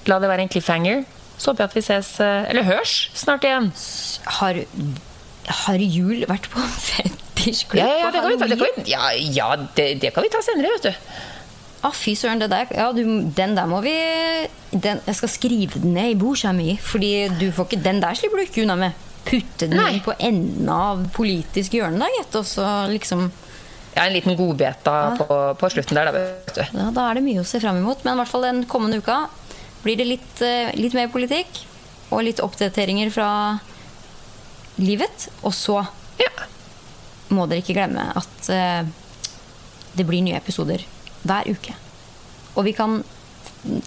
[0.08, 1.06] la det være en cliffhanger.
[1.38, 3.72] Så håper jeg at vi ses, eh, eller hørs, snart igjen.
[4.40, 4.62] Har,
[5.64, 8.92] har Jul vært på fetisjklubb Ja, ja, på det kan vi ta, det kan vi,
[8.94, 9.10] ja,
[9.40, 11.36] ja det, det kan vi ta senere, vet du.
[11.86, 13.04] Ah, fy søren, det der, ja, du,
[13.38, 13.92] den der må vi
[14.74, 18.18] den, Jeg skal skrive den ned i bordsida mi, Fordi du får ikke, den der
[18.18, 19.04] slipper du ikke unna med.
[19.28, 20.00] Putte den Nei.
[20.02, 22.34] på enden av politisk hjørne, da, gitt.
[22.40, 23.28] Og så liksom
[23.96, 26.64] Ja, En liten godbeta på, på slutten der, da, vet du.
[26.80, 28.04] Ja, da er det mye å se fram imot.
[28.06, 29.24] Men i hvert fall den kommende uka
[29.84, 31.64] blir det litt, eh, litt mer politikk.
[32.10, 33.30] Og litt oppdateringer fra
[34.82, 35.30] livet.
[35.44, 35.82] Og så
[36.22, 36.30] Ja.
[37.30, 38.86] må dere ikke glemme at uh,
[39.98, 40.86] det blir nye episoder
[41.30, 41.76] hver uke.
[42.56, 43.02] Og vi kan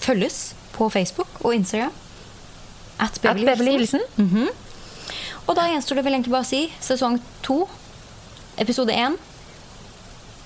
[0.04, 1.92] følges på Facebook og Instagram.
[3.00, 4.00] At At Beverly Hilsen.
[5.48, 7.62] Og da gjenstår det vel egentlig bare å si sesong to,
[8.60, 9.16] episode én,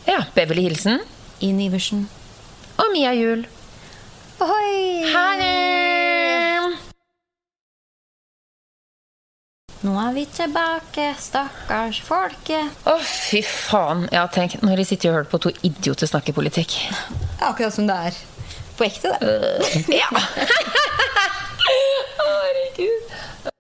[0.06, 1.00] Ja, Beverly Hilsen
[1.40, 2.06] i Iversen.
[2.78, 3.46] og Mia Juel.
[4.40, 5.04] Ohoi!
[5.12, 6.43] Ha det!
[9.84, 12.72] Nå er vi tilbake, stakkars folket.
[12.88, 14.06] Å, fy faen.
[14.14, 16.78] Ja, tenk når de sitter og hører på to idioter snakke politikk.
[17.44, 18.16] Akkurat som det er
[18.78, 19.28] på ekte, det.
[19.28, 20.08] Uh, ja.
[22.24, 23.52] Herregud.